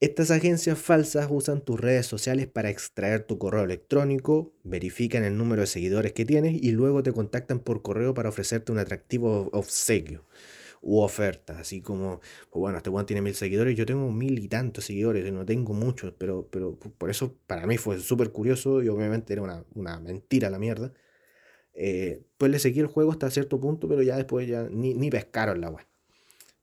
Estas 0.00 0.30
agencias 0.30 0.78
falsas 0.78 1.26
usan 1.28 1.60
tus 1.60 1.78
redes 1.78 2.06
sociales 2.06 2.46
para 2.46 2.70
extraer 2.70 3.24
tu 3.24 3.36
correo 3.36 3.64
electrónico, 3.64 4.54
verifican 4.64 5.24
el 5.24 5.36
número 5.36 5.60
de 5.60 5.66
seguidores 5.66 6.14
que 6.14 6.24
tienes 6.24 6.54
y 6.62 6.70
luego 6.72 7.02
te 7.02 7.12
contactan 7.12 7.60
por 7.60 7.82
correo 7.82 8.14
para 8.14 8.30
ofrecerte 8.30 8.72
un 8.72 8.78
atractivo 8.78 9.50
obsequio 9.52 10.24
u 10.80 11.00
oferta. 11.00 11.58
Así 11.58 11.82
como, 11.82 12.20
pues 12.50 12.60
bueno, 12.60 12.78
este 12.78 12.88
Juan 12.88 13.04
tiene 13.04 13.20
mil 13.20 13.34
seguidores, 13.34 13.76
yo 13.76 13.84
tengo 13.84 14.10
mil 14.10 14.38
y 14.38 14.48
tantos 14.48 14.86
seguidores, 14.86 15.30
no 15.32 15.44
tengo 15.44 15.74
muchos, 15.74 16.14
pero, 16.16 16.48
pero 16.50 16.78
por 16.78 17.10
eso 17.10 17.36
para 17.46 17.66
mí 17.66 17.76
fue 17.76 17.98
súper 17.98 18.32
curioso 18.32 18.82
y 18.82 18.88
obviamente 18.88 19.34
era 19.34 19.42
una, 19.74 20.00
mentira 20.00 20.48
la 20.48 20.58
mierda. 20.58 20.94
Eh, 21.74 22.24
pues 22.38 22.50
le 22.50 22.58
seguí 22.58 22.80
el 22.80 22.86
juego 22.86 23.12
hasta 23.12 23.30
cierto 23.30 23.60
punto, 23.60 23.86
pero 23.88 24.02
ya 24.02 24.16
después 24.16 24.48
ya 24.48 24.68
ni, 24.70 24.94
ni 24.94 25.10
pescaron 25.10 25.60
la 25.60 25.70
web. 25.70 25.86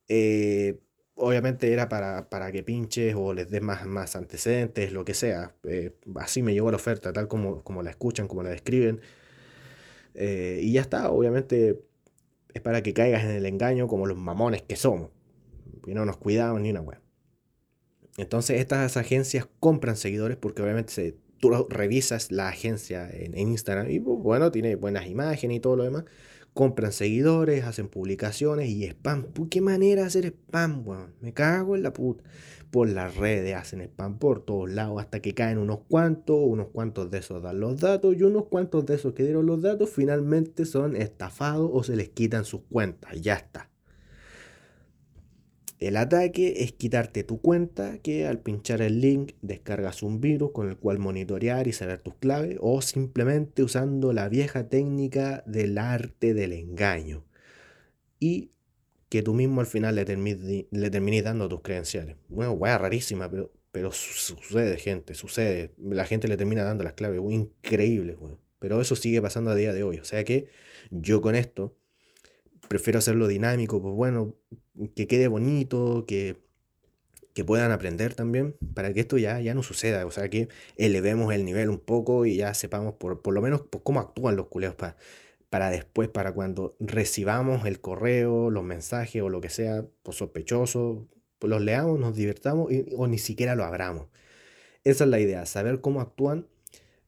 Eh, 0.08 0.80
obviamente 1.18 1.74
era 1.74 1.90
para, 1.90 2.30
para, 2.30 2.52
que 2.52 2.64
pinches 2.64 3.16
o 3.16 3.34
les 3.34 3.50
des 3.50 3.62
más, 3.62 3.86
más 3.86 4.16
antecedentes, 4.16 4.92
lo 4.94 5.04
que 5.04 5.14
sea. 5.14 5.56
Eh, 5.64 5.96
así 6.16 6.42
me 6.42 6.54
llegó 6.54 6.72
la 6.72 6.78
oferta, 6.78 7.12
tal 7.12 7.28
como, 7.28 7.64
como 7.64 7.84
la 7.84 7.90
escuchan, 7.90 8.28
como 8.28 8.44
la 8.44 8.50
describen. 8.50 9.02
Eh, 10.14 10.60
y 10.64 10.74
ya 10.74 10.82
está, 10.82 11.12
obviamente 11.12 11.82
es 12.54 12.62
para 12.62 12.82
que 12.82 12.94
caigas 12.94 13.24
en 13.24 13.32
el 13.32 13.46
engaño 13.46 13.88
como 13.88 14.06
los 14.06 14.18
mamones 14.18 14.62
que 14.62 14.76
somos. 14.76 15.10
Y 15.86 15.94
no 15.94 16.06
nos 16.06 16.18
cuidamos 16.18 16.62
ni 16.62 16.72
una 16.72 16.82
web. 16.82 17.00
Entonces 18.18 18.60
estas 18.60 18.98
agencias 18.98 19.48
compran 19.60 19.96
seguidores 19.96 20.38
porque 20.38 20.62
obviamente 20.62 20.92
se, 20.92 21.16
tú 21.40 21.52
revisas 21.70 22.32
la 22.32 22.50
agencia 22.50 23.10
en, 23.12 23.38
en 23.38 23.50
Instagram 23.50 23.90
y 23.90 24.00
bueno, 24.00 24.52
tiene 24.52 24.76
buenas 24.76 25.08
imágenes 25.08 25.58
y 25.58 25.60
todo 25.60 25.76
lo 25.76 25.84
demás 25.84 26.06
compran 26.58 26.92
seguidores, 26.92 27.66
hacen 27.66 27.88
publicaciones 27.88 28.68
y 28.68 28.84
spam. 28.86 29.28
¿Qué 29.48 29.62
manera 29.62 30.02
de 30.02 30.08
hacer 30.08 30.26
spam, 30.26 30.88
weón? 30.88 31.14
Me 31.22 31.32
cago 31.32 31.76
en 31.76 31.84
la 31.84 31.94
puta. 31.94 32.24
Por 32.72 32.90
las 32.90 33.16
redes 33.16 33.56
hacen 33.56 33.80
spam 33.82 34.18
por 34.18 34.44
todos 34.44 34.68
lados 34.68 35.00
hasta 35.00 35.22
que 35.22 35.36
caen 35.36 35.60
unos 35.60 35.82
cuantos, 35.88 36.36
unos 36.42 36.70
cuantos 36.70 37.12
de 37.12 37.20
esos 37.20 37.44
dan 37.44 37.60
los 37.60 37.80
datos 37.80 38.16
y 38.18 38.24
unos 38.24 38.46
cuantos 38.46 38.88
de 38.88 38.96
esos 38.96 39.14
que 39.14 39.22
dieron 39.22 39.46
los 39.46 39.62
datos 39.62 39.92
finalmente 39.92 40.66
son 40.66 40.96
estafados 40.96 41.70
o 41.72 41.84
se 41.84 41.96
les 41.96 42.10
quitan 42.10 42.44
sus 42.44 42.62
cuentas. 42.62 43.22
Ya 43.22 43.36
está. 43.36 43.70
El 45.80 45.96
ataque 45.96 46.64
es 46.64 46.72
quitarte 46.72 47.24
tu 47.24 47.40
cuenta 47.40 48.00
que 48.00 48.26
al 48.26 48.40
pinchar 48.40 48.82
el 48.82 49.00
link 49.00 49.34
descargas 49.44 50.02
un 50.02 50.20
virus 50.20 50.52
con 50.52 50.70
el 50.70 50.78
cual 50.78 50.98
monitorear 50.98 51.68
y 51.68 51.74
saber 51.74 52.00
tus 52.00 52.16
claves 52.16 52.58
o 52.62 52.82
simplemente 52.82 53.62
usando 53.62 54.12
la 54.12 54.28
vieja 54.28 54.70
técnica 54.70 55.44
del 55.46 55.78
arte 55.78 56.34
del 56.34 56.54
engaño 56.54 57.26
y 58.20 58.52
que 59.10 59.22
tú 59.22 59.36
mismo 59.36 59.62
al 59.62 59.68
final 59.68 59.96
le, 59.96 60.06
termines 60.06 61.24
dando 61.24 61.48
tus 61.48 61.62
credenciales. 61.62 62.18
Bueno, 62.28 62.54
weá 62.54 62.78
rarísima, 62.80 63.30
pero, 63.30 63.52
pero 63.72 63.92
sucede 63.92 64.78
gente, 64.78 65.14
sucede. 65.14 65.74
La 65.78 66.06
gente 66.06 66.28
le 66.28 66.38
termina 66.38 66.64
dando 66.64 66.84
las 66.84 66.94
claves, 66.94 67.22
increíble, 67.30 68.18
Pero 68.60 68.82
eso 68.82 68.96
sigue 68.96 69.22
pasando 69.22 69.52
a 69.52 69.56
día 69.56 69.74
de 69.74 69.84
hoy. 69.84 70.00
O 70.00 70.04
sea 70.04 70.24
que 70.24 70.48
yo 70.90 71.22
con 71.22 71.36
esto 71.36 71.76
prefiero 72.68 73.00
hacerlo 73.00 73.28
dinámico, 73.28 73.82
pues 73.82 73.94
bueno, 73.96 74.36
que 74.96 75.08
quede 75.08 75.28
bonito, 75.28 76.06
que, 76.08 76.38
que 77.34 77.44
puedan 77.46 77.72
aprender 77.72 78.14
también, 78.16 78.56
para 78.74 78.94
que 78.94 79.02
esto 79.02 79.18
ya, 79.18 79.40
ya 79.40 79.54
no 79.54 79.64
suceda, 79.64 80.06
o 80.06 80.12
sea, 80.12 80.30
que 80.30 80.50
elevemos 80.76 81.34
el 81.34 81.46
nivel 81.46 81.70
un 81.70 81.80
poco 81.80 82.26
y 82.26 82.38
ya 82.38 82.54
sepamos 82.54 82.96
por, 82.96 83.22
por 83.22 83.34
lo 83.34 83.42
menos 83.42 83.64
cómo 83.84 84.00
actúan 84.00 84.36
los 84.36 84.48
culeos 84.48 84.76
para, 84.76 84.98
para 85.50 85.70
después, 85.70 86.10
para 86.10 86.34
cuando 86.34 86.76
recibamos 86.80 87.66
el 87.66 87.80
correo, 87.80 88.50
los 88.50 88.64
mensajes 88.64 89.22
o 89.22 89.30
lo 89.30 89.42
que 89.42 89.50
sea, 89.50 89.86
pues 90.04 90.18
sospechoso, 90.18 91.08
pues 91.40 91.50
los 91.50 91.62
leamos, 91.62 92.00
nos 92.00 92.16
divertamos 92.16 92.72
o 92.96 93.08
ni 93.08 93.18
siquiera 93.18 93.56
lo 93.56 93.64
abramos. 93.64 94.08
Esa 94.84 95.04
es 95.04 95.10
la 95.10 95.20
idea, 95.20 95.46
saber 95.46 95.82
cómo 95.82 96.02
actúan, 96.02 96.48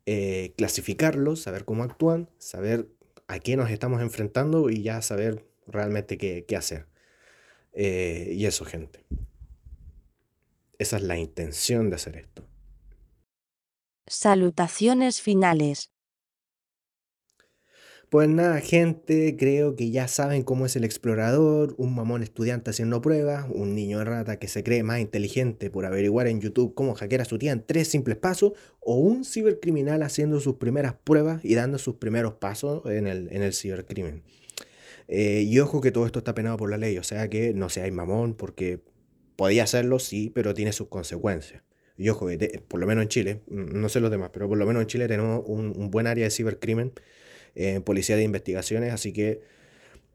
eh, 0.06 0.54
clasificarlos, 0.58 1.42
saber 1.42 1.66
cómo 1.66 1.84
actúan, 1.84 2.30
saber 2.38 2.90
a 3.28 3.40
qué 3.40 3.56
nos 3.56 3.70
estamos 3.70 4.02
enfrentando 4.02 4.70
y 4.70 4.82
ya 4.82 5.02
saber 5.02 5.46
realmente 5.72 6.18
qué, 6.18 6.56
hacer. 6.56 6.88
Eh, 7.74 8.34
y 8.34 8.46
eso, 8.46 8.66
gente. 8.66 9.06
Esa 10.78 10.98
es 10.98 11.04
la 11.04 11.18
intención 11.18 11.90
de 11.90 11.96
hacer 11.96 12.16
esto. 12.16 12.48
Salutaciones 14.08 15.22
finales. 15.22 15.92
Pues 18.10 18.28
nada, 18.28 18.60
gente, 18.60 19.36
creo 19.38 19.76
que 19.76 19.92
ya 19.92 20.08
saben 20.08 20.42
cómo 20.42 20.66
es 20.66 20.76
el 20.76 20.84
explorador, 20.84 21.76
un 21.78 21.94
mamón 21.94 22.24
estudiante 22.24 22.72
haciendo 22.72 23.02
pruebas, 23.02 23.46
un 23.54 23.76
niño 23.76 24.00
de 24.00 24.06
rata 24.06 24.40
que 24.40 24.48
se 24.48 24.64
cree 24.64 24.82
más 24.82 25.00
inteligente 25.00 25.70
por 25.70 25.86
averiguar 25.86 26.26
en 26.26 26.42
YouTube 26.42 26.74
cómo 26.74 26.96
hackear 26.96 27.22
a 27.22 27.26
su 27.26 27.38
tía 27.38 27.52
en 27.52 27.64
tres 27.64 27.88
simples 27.88 28.18
pasos, 28.18 28.54
o 28.80 28.96
un 28.96 29.26
cibercriminal 29.26 30.02
haciendo 30.02 30.40
sus 30.40 30.56
primeras 30.56 30.96
pruebas 30.96 31.46
y 31.46 31.54
dando 31.54 31.78
sus 31.78 31.98
primeros 31.98 32.34
pasos 32.34 32.84
en 32.88 33.06
el, 33.06 33.28
en 33.32 33.44
el 33.44 33.54
cibercrimen. 33.54 34.24
Eh, 35.12 35.42
y 35.42 35.60
ojo 35.60 35.82
que 35.82 35.92
todo 35.92 36.06
esto 36.06 36.20
está 36.20 36.36
penado 36.36 36.56
por 36.58 36.70
la 36.70 36.78
ley, 36.78 36.98
o 37.00 37.04
sea 37.04 37.30
que 37.30 37.52
no 37.56 37.70
seáis 37.70 37.92
mamón 37.92 38.36
porque 38.36 38.80
podía 39.36 39.64
hacerlo, 39.64 39.98
sí, 39.98 40.32
pero 40.36 40.54
tiene 40.54 40.72
sus 40.72 40.88
consecuencias. 40.88 41.64
Y 41.98 42.10
ojo, 42.10 42.28
por 42.68 42.80
lo 42.80 42.88
menos 42.88 43.02
en 43.04 43.10
Chile, 43.10 43.42
no 43.48 43.90
sé 43.90 44.02
los 44.02 44.12
demás, 44.12 44.30
pero 44.32 44.48
por 44.48 44.58
lo 44.58 44.66
menos 44.68 44.84
en 44.84 44.88
Chile 44.88 45.08
tenemos 45.08 45.44
un, 45.48 45.90
buen 45.90 46.06
área 46.08 46.26
de 46.26 46.32
cibercrimen, 46.32 46.94
eh, 47.56 47.82
policía 47.82 48.16
de 48.18 48.24
investigaciones, 48.24 48.94
así 48.94 49.12
que 49.12 49.42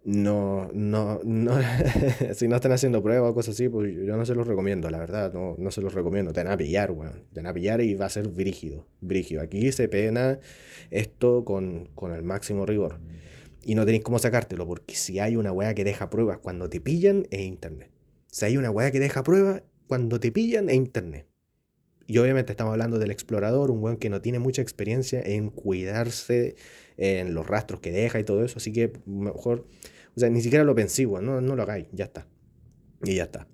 no, 0.05 0.71
no, 0.73 1.21
no 1.25 1.59
si 2.35 2.47
no 2.47 2.57
están 2.57 2.73
haciendo 2.73 3.03
pruebas 3.03 3.33
o 3.33 3.35
cosas 3.35 3.55
así, 3.57 3.69
pues 3.69 3.93
yo 3.95 4.17
no 4.17 4.25
se 4.25 4.35
los 4.37 4.47
recomiendo, 4.47 4.89
la 4.91 4.99
verdad, 4.99 5.33
no, 5.33 5.57
no 5.59 5.71
se 5.73 5.83
los 5.83 5.93
recomiendo. 5.93 6.33
Te 6.33 6.45
van 6.45 6.53
a 6.53 6.57
pillar, 6.57 6.93
weón. 6.93 7.25
Te 7.33 7.41
van 7.41 7.49
a 7.49 7.53
pillar 7.53 7.81
y 7.81 7.95
va 7.95 8.07
a 8.07 8.11
ser 8.11 8.29
brígido, 8.29 8.87
brígido. 9.01 9.43
Aquí 9.43 9.73
se 9.73 9.89
pena 9.89 10.39
esto 10.91 11.45
con, 11.45 11.87
con 11.95 12.13
el 12.13 12.23
máximo 12.23 12.65
rigor 12.65 13.01
y 13.65 13.75
no 13.75 13.85
tenéis 13.85 14.05
cómo 14.05 14.19
sacártelo, 14.19 14.67
porque 14.67 14.95
si 14.95 15.19
hay 15.19 15.37
una 15.37 15.53
weá 15.53 15.75
que 15.75 15.85
deja 15.85 16.11
pruebas 16.11 16.39
cuando 16.39 16.69
te 16.69 16.81
pillan, 16.81 17.27
es 17.31 17.41
internet. 17.41 17.91
Si 18.31 18.45
hay 18.45 18.57
una 18.57 18.71
weá 18.71 18.91
que 18.91 19.01
deja 19.01 19.23
pruebas 19.23 19.63
cuando 19.87 20.21
te 20.21 20.33
pillan, 20.33 20.69
es 20.69 20.77
internet. 20.77 21.27
Y 22.07 22.19
obviamente 22.19 22.53
estamos 22.53 22.73
hablando 22.73 22.99
del 22.99 23.11
explorador, 23.11 23.71
un 23.71 23.83
weón 23.83 23.97
que 23.97 24.11
no 24.11 24.21
tiene 24.21 24.39
mucha 24.39 24.61
experiencia 24.61 25.23
en 25.23 25.51
cuidarse, 25.51 26.57
en 26.97 27.35
los 27.35 27.47
rastros 27.47 27.81
que 27.81 27.91
deja 27.91 28.21
y 28.21 28.25
todo 28.25 28.45
eso, 28.45 28.59
así 28.59 28.73
que 28.73 28.93
mejor, 29.07 29.67
o 30.15 30.21
sea, 30.21 30.29
ni 30.29 30.43
siquiera 30.43 30.65
lo 30.65 30.75
pensé, 30.75 31.07
no, 31.07 31.41
no 31.41 31.57
lo 31.57 31.63
hagáis, 31.63 31.87
ya 31.93 32.05
está. 32.05 32.27
Y 33.03 33.15
ya 33.17 33.25
está. 33.25 33.49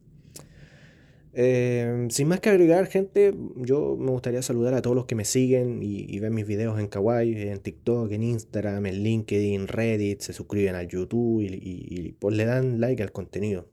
Em, 1.32 2.10
sin 2.10 2.26
más 2.26 2.40
que 2.40 2.50
agregar, 2.50 2.86
gente, 2.86 3.32
yo 3.56 3.96
me 3.96 4.10
gustaría 4.10 4.42
saludar 4.42 4.74
a 4.74 4.82
todos 4.82 4.96
los 4.96 5.06
que 5.06 5.14
me 5.14 5.24
siguen 5.24 5.80
y, 5.82 6.18
ven 6.18 6.34
mis 6.34 6.46
videos 6.46 6.78
en 6.80 6.88
Kawaii, 6.88 7.48
en 7.48 7.60
TikTok, 7.60 8.10
en 8.10 8.22
Instagram, 8.22 8.86
en 8.86 9.02
LinkedIn, 9.02 9.68
Reddit, 9.68 10.20
se 10.20 10.32
suscriben 10.32 10.74
al 10.74 10.88
YouTube 10.88 11.42
y, 11.42 12.16
pues 12.18 12.36
le 12.36 12.44
dan 12.46 12.80
like 12.80 13.02
al 13.02 13.12
contenido. 13.12 13.68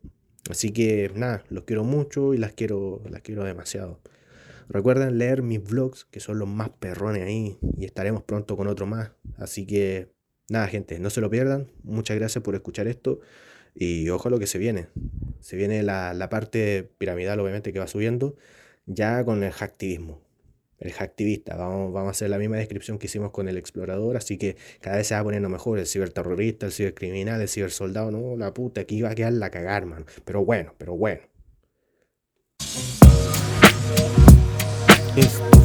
Así 0.49 0.71
que 0.71 1.11
nada, 1.15 1.43
los 1.49 1.63
quiero 1.63 1.83
mucho 1.83 2.33
y 2.33 2.37
las 2.37 2.53
quiero, 2.53 3.01
las 3.09 3.21
quiero 3.21 3.43
demasiado. 3.43 3.99
Recuerden 4.69 5.17
leer 5.17 5.41
mis 5.41 5.63
vlogs, 5.63 6.05
que 6.05 6.19
son 6.19 6.39
los 6.39 6.47
más 6.47 6.69
perrones 6.69 7.23
ahí, 7.23 7.57
y 7.77 7.85
estaremos 7.85 8.23
pronto 8.23 8.55
con 8.57 8.67
otro 8.67 8.85
más. 8.85 9.11
Así 9.37 9.65
que 9.65 10.11
nada, 10.49 10.67
gente, 10.67 10.99
no 10.99 11.09
se 11.09 11.21
lo 11.21 11.29
pierdan. 11.29 11.71
Muchas 11.83 12.17
gracias 12.17 12.43
por 12.43 12.55
escuchar 12.55 12.87
esto. 12.87 13.19
Y 13.79 14.09
ojo 14.09 14.31
lo 14.31 14.39
que 14.39 14.47
se 14.47 14.57
viene. 14.57 14.87
Se 15.39 15.55
viene 15.55 15.83
la, 15.83 16.29
parte 16.31 16.89
piramidal, 16.97 17.39
obviamente, 17.39 17.71
que 17.71 17.77
va 17.77 17.87
subiendo, 17.87 18.35
ya 18.87 19.23
con 19.23 19.43
el 19.43 19.51
hacktivismo. 19.51 20.19
El 20.79 20.93
hacktivista. 20.93 21.55
Vamos, 21.55 21.93
vamos 21.93 22.07
a 22.07 22.11
hacer 22.11 22.31
la 22.31 22.39
misma 22.39 22.57
descripción 22.57 22.97
que 22.97 23.05
hicimos 23.05 23.29
con 23.29 23.47
el 23.47 23.57
explorador, 23.57 24.17
así 24.17 24.37
que 24.37 24.57
cada 24.81 24.97
vez 24.97 25.07
se 25.07 25.13
va 25.13 25.23
poniendo 25.23 25.47
mejor. 25.49 25.77
El 25.77 25.85
ciberterrorista, 25.85 26.65
el 26.65 26.71
cibercriminal, 26.71 27.39
el 27.39 27.49
cibersoldado. 27.49 28.09
No, 28.09 28.35
la 28.35 28.51
puta, 28.51 28.81
aquí 28.81 29.01
va 29.03 29.11
a 29.11 29.15
quedar 29.15 29.33
la 29.33 29.51
cagar, 29.51 29.85
mano. 29.85 30.05
Pero 30.25 30.43
bueno, 30.43 30.73
pero 30.79 30.97
bueno. 30.97 31.21
Esto 35.15 35.56